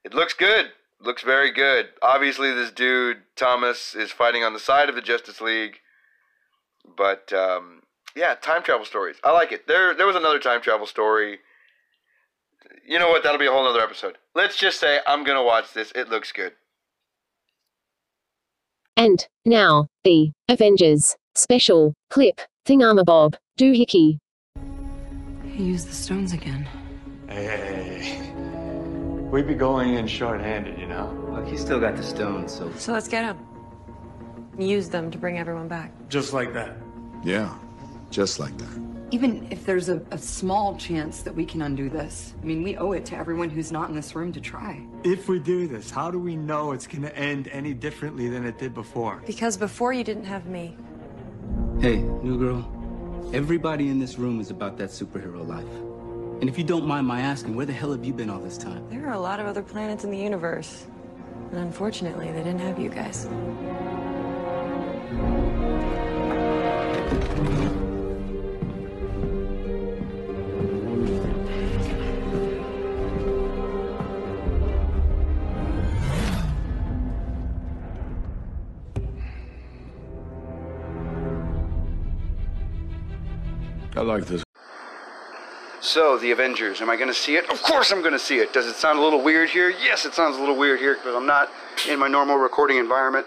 it 0.04 0.12
looks 0.12 0.34
good. 0.34 0.72
Looks 1.00 1.22
very 1.22 1.52
good. 1.52 1.90
Obviously, 2.02 2.52
this 2.52 2.70
dude 2.70 3.18
Thomas 3.36 3.94
is 3.94 4.10
fighting 4.10 4.44
on 4.44 4.52
the 4.52 4.58
side 4.58 4.88
of 4.88 4.94
the 4.94 5.00
Justice 5.00 5.40
League, 5.40 5.78
but 6.96 7.32
um, 7.32 7.82
yeah, 8.14 8.34
time 8.34 8.62
travel 8.62 8.84
stories. 8.86 9.16
I 9.24 9.32
like 9.32 9.52
it. 9.52 9.66
There, 9.66 9.94
there 9.94 10.06
was 10.06 10.16
another 10.16 10.38
time 10.38 10.60
travel 10.60 10.86
story. 10.86 11.38
You 12.86 12.98
know 12.98 13.08
what? 13.08 13.22
That'll 13.22 13.38
be 13.38 13.46
a 13.46 13.52
whole 13.52 13.66
other 13.66 13.80
episode. 13.80 14.18
Let's 14.34 14.56
just 14.56 14.80
say 14.80 15.00
I'm 15.06 15.24
gonna 15.24 15.44
watch 15.44 15.72
this. 15.72 15.92
It 15.94 16.08
looks 16.08 16.32
good. 16.32 16.52
And 18.96 19.26
now 19.44 19.88
the 20.04 20.32
Avengers 20.48 21.16
special 21.34 21.94
clip 22.10 22.40
thingamabob 22.66 23.34
doohickey. 23.58 24.18
He 25.44 25.64
used 25.64 25.88
the 25.88 25.94
stones 25.94 26.32
again. 26.32 26.68
Hey, 27.28 27.44
hey, 27.44 27.98
hey. 28.00 28.32
We'd 29.30 29.46
be 29.46 29.54
going 29.54 29.94
in 29.94 30.06
short-handed, 30.06 30.78
you 30.78 30.86
know. 30.86 31.10
Look, 31.30 31.46
he's 31.48 31.60
still 31.60 31.80
got 31.80 31.96
the 31.96 32.02
stones, 32.02 32.52
so. 32.52 32.70
So 32.76 32.92
let's 32.92 33.08
get 33.08 33.24
him. 33.24 33.38
Use 34.62 34.88
them 34.88 35.10
to 35.10 35.18
bring 35.18 35.38
everyone 35.38 35.68
back. 35.68 35.92
Just 36.08 36.32
like 36.32 36.52
that. 36.54 36.76
Yeah, 37.24 37.54
just 38.10 38.38
like 38.38 38.56
that. 38.58 38.92
Even 39.10 39.46
if 39.50 39.66
there's 39.66 39.88
a, 39.88 40.00
a 40.10 40.18
small 40.18 40.76
chance 40.76 41.22
that 41.22 41.34
we 41.34 41.44
can 41.44 41.62
undo 41.62 41.90
this, 41.90 42.32
I 42.40 42.46
mean, 42.46 42.62
we 42.62 42.76
owe 42.76 42.92
it 42.92 43.04
to 43.06 43.16
everyone 43.16 43.50
who's 43.50 43.70
not 43.70 43.90
in 43.90 43.94
this 43.94 44.14
room 44.14 44.32
to 44.32 44.40
try. 44.40 44.82
If 45.04 45.28
we 45.28 45.38
do 45.38 45.68
this, 45.68 45.90
how 45.90 46.10
do 46.10 46.18
we 46.18 46.34
know 46.34 46.72
it's 46.72 46.86
gonna 46.86 47.08
end 47.08 47.48
any 47.48 47.74
differently 47.74 48.28
than 48.28 48.46
it 48.46 48.58
did 48.58 48.72
before? 48.72 49.22
Because 49.26 49.56
before 49.56 49.92
you 49.92 50.02
didn't 50.02 50.24
have 50.24 50.46
me. 50.46 50.76
Hey, 51.80 51.96
new 51.96 52.38
girl. 52.38 53.30
Everybody 53.34 53.88
in 53.88 53.98
this 53.98 54.18
room 54.18 54.40
is 54.40 54.50
about 54.50 54.78
that 54.78 54.90
superhero 54.90 55.46
life. 55.46 55.66
And 56.40 56.48
if 56.48 56.56
you 56.56 56.64
don't 56.64 56.86
mind 56.86 57.06
my 57.06 57.20
asking, 57.20 57.54
where 57.54 57.66
the 57.66 57.72
hell 57.72 57.92
have 57.92 58.04
you 58.04 58.12
been 58.12 58.30
all 58.30 58.40
this 58.40 58.58
time? 58.58 58.88
There 58.88 59.06
are 59.06 59.14
a 59.14 59.20
lot 59.20 59.40
of 59.40 59.46
other 59.46 59.62
planets 59.62 60.04
in 60.04 60.10
the 60.10 60.18
universe. 60.18 60.86
And 61.50 61.60
unfortunately, 61.60 62.32
they 62.32 62.42
didn't 62.42 62.60
have 62.60 62.78
you 62.78 62.88
guys. 62.88 63.28
Like 84.12 84.26
this. 84.26 84.44
So, 85.80 86.16
The 86.16 86.30
Avengers, 86.30 86.80
am 86.80 86.88
I 86.88 86.96
going 86.96 87.08
to 87.08 87.14
see 87.14 87.34
it? 87.34 87.50
Of 87.50 87.60
course 87.62 87.90
I'm 87.90 88.02
going 88.02 88.12
to 88.12 88.18
see 88.18 88.38
it. 88.38 88.52
Does 88.52 88.66
it 88.66 88.76
sound 88.76 89.00
a 89.00 89.02
little 89.02 89.20
weird 89.20 89.50
here? 89.50 89.68
Yes, 89.68 90.04
it 90.04 90.14
sounds 90.14 90.36
a 90.36 90.40
little 90.40 90.56
weird 90.56 90.78
here 90.78 90.94
because 90.94 91.16
I'm 91.16 91.26
not 91.26 91.50
in 91.88 91.98
my 91.98 92.06
normal 92.06 92.36
recording 92.36 92.78
environment. 92.78 93.26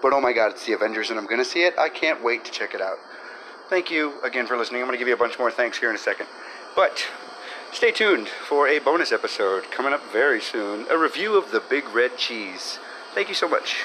But 0.00 0.14
oh 0.14 0.20
my 0.20 0.32
god, 0.32 0.52
it's 0.52 0.64
the 0.64 0.72
Avengers 0.72 1.10
and 1.10 1.18
I'm 1.18 1.26
going 1.26 1.40
to 1.40 1.44
see 1.44 1.62
it. 1.62 1.74
I 1.78 1.90
can't 1.90 2.24
wait 2.24 2.44
to 2.46 2.50
check 2.50 2.74
it 2.74 2.80
out. 2.80 2.96
Thank 3.68 3.90
you 3.90 4.14
again 4.22 4.46
for 4.46 4.56
listening. 4.56 4.80
I'm 4.80 4.88
going 4.88 4.96
to 4.96 4.98
give 4.98 5.08
you 5.08 5.14
a 5.14 5.18
bunch 5.18 5.38
more 5.38 5.50
thanks 5.50 5.78
here 5.78 5.90
in 5.90 5.94
a 5.94 5.98
second. 5.98 6.26
But 6.74 7.06
stay 7.72 7.92
tuned 7.92 8.28
for 8.28 8.66
a 8.66 8.78
bonus 8.78 9.12
episode 9.12 9.70
coming 9.70 9.92
up 9.92 10.00
very 10.10 10.40
soon 10.40 10.86
a 10.90 10.96
review 10.96 11.36
of 11.36 11.50
the 11.50 11.60
Big 11.60 11.86
Red 11.90 12.16
Cheese. 12.16 12.78
Thank 13.14 13.28
you 13.28 13.34
so 13.34 13.46
much. 13.46 13.84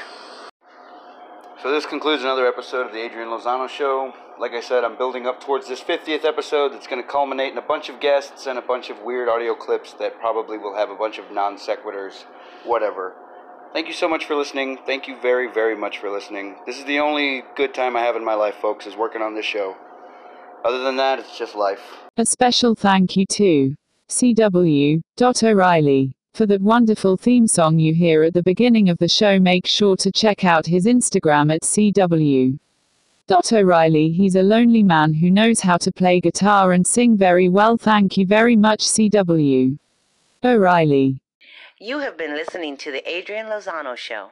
So 1.61 1.71
this 1.71 1.85
concludes 1.85 2.23
another 2.23 2.47
episode 2.47 2.85
of 2.85 2.93
the 2.93 2.99
Adrian 2.99 3.27
Lozano 3.27 3.67
Show. 3.67 4.13
Like 4.37 4.51
I 4.51 4.59
said, 4.59 4.83
I'm 4.83 4.97
building 4.97 5.25
up 5.27 5.39
towards 5.39 5.69
this 5.69 5.81
50th 5.81 6.25
episode 6.25 6.73
that's 6.73 6.87
going 6.87 7.01
to 7.01 7.07
culminate 7.07 7.53
in 7.53 7.57
a 7.57 7.61
bunch 7.61 7.87
of 7.87 8.01
guests 8.01 8.47
and 8.47 8.59
a 8.59 8.61
bunch 8.61 8.89
of 8.89 9.01
weird 9.01 9.29
audio 9.29 9.55
clips 9.55 9.93
that 9.93 10.19
probably 10.19 10.57
will 10.57 10.75
have 10.75 10.89
a 10.89 10.95
bunch 10.95 11.17
of 11.17 11.31
non 11.31 11.57
sequiturs, 11.57 12.25
whatever. 12.65 13.13
Thank 13.71 13.87
you 13.87 13.93
so 13.93 14.09
much 14.09 14.25
for 14.25 14.35
listening. 14.35 14.79
Thank 14.85 15.07
you 15.07 15.17
very, 15.21 15.49
very 15.51 15.75
much 15.75 15.99
for 15.99 16.09
listening. 16.09 16.57
This 16.65 16.77
is 16.77 16.83
the 16.83 16.99
only 16.99 17.43
good 17.55 17.73
time 17.73 17.95
I 17.95 18.01
have 18.01 18.17
in 18.17 18.25
my 18.25 18.33
life, 18.33 18.55
folks, 18.55 18.85
is 18.85 18.97
working 18.97 19.21
on 19.21 19.35
this 19.35 19.45
show. 19.45 19.77
Other 20.65 20.83
than 20.83 20.97
that, 20.97 21.19
it's 21.19 21.37
just 21.37 21.55
life. 21.55 21.81
A 22.17 22.25
special 22.25 22.75
thank 22.75 23.15
you 23.15 23.25
to 23.27 23.75
CW. 24.09 25.01
O'Reilly. 25.21 26.11
For 26.33 26.45
that 26.45 26.61
wonderful 26.61 27.15
theme 27.15 27.47
song 27.47 27.79
you 27.79 27.93
hear 27.93 28.23
at 28.23 28.33
the 28.33 28.43
beginning 28.43 28.89
of 28.89 28.97
the 28.97 29.07
show, 29.07 29.39
make 29.39 29.65
sure 29.65 29.95
to 29.95 30.11
check 30.11 30.43
out 30.43 30.65
his 30.65 30.85
Instagram 30.85 31.53
at 31.53 31.61
CW. 31.61 32.59
O'Reilly. 33.31 34.11
He's 34.11 34.35
a 34.35 34.43
lonely 34.43 34.83
man 34.83 35.15
who 35.15 35.31
knows 35.31 35.61
how 35.61 35.77
to 35.77 35.91
play 35.91 36.19
guitar 36.19 36.73
and 36.73 36.85
sing 36.85 37.17
very 37.17 37.49
well. 37.49 37.75
Thank 37.75 38.17
you 38.17 38.25
very 38.25 38.55
much, 38.55 38.81
CW. 38.81 39.77
O'Reilly. 40.43 41.19
You 41.79 41.99
have 41.99 42.17
been 42.17 42.35
listening 42.35 42.77
to 42.77 42.91
The 42.91 43.07
Adrian 43.09 43.47
Lozano 43.47 43.97
Show. 43.97 44.29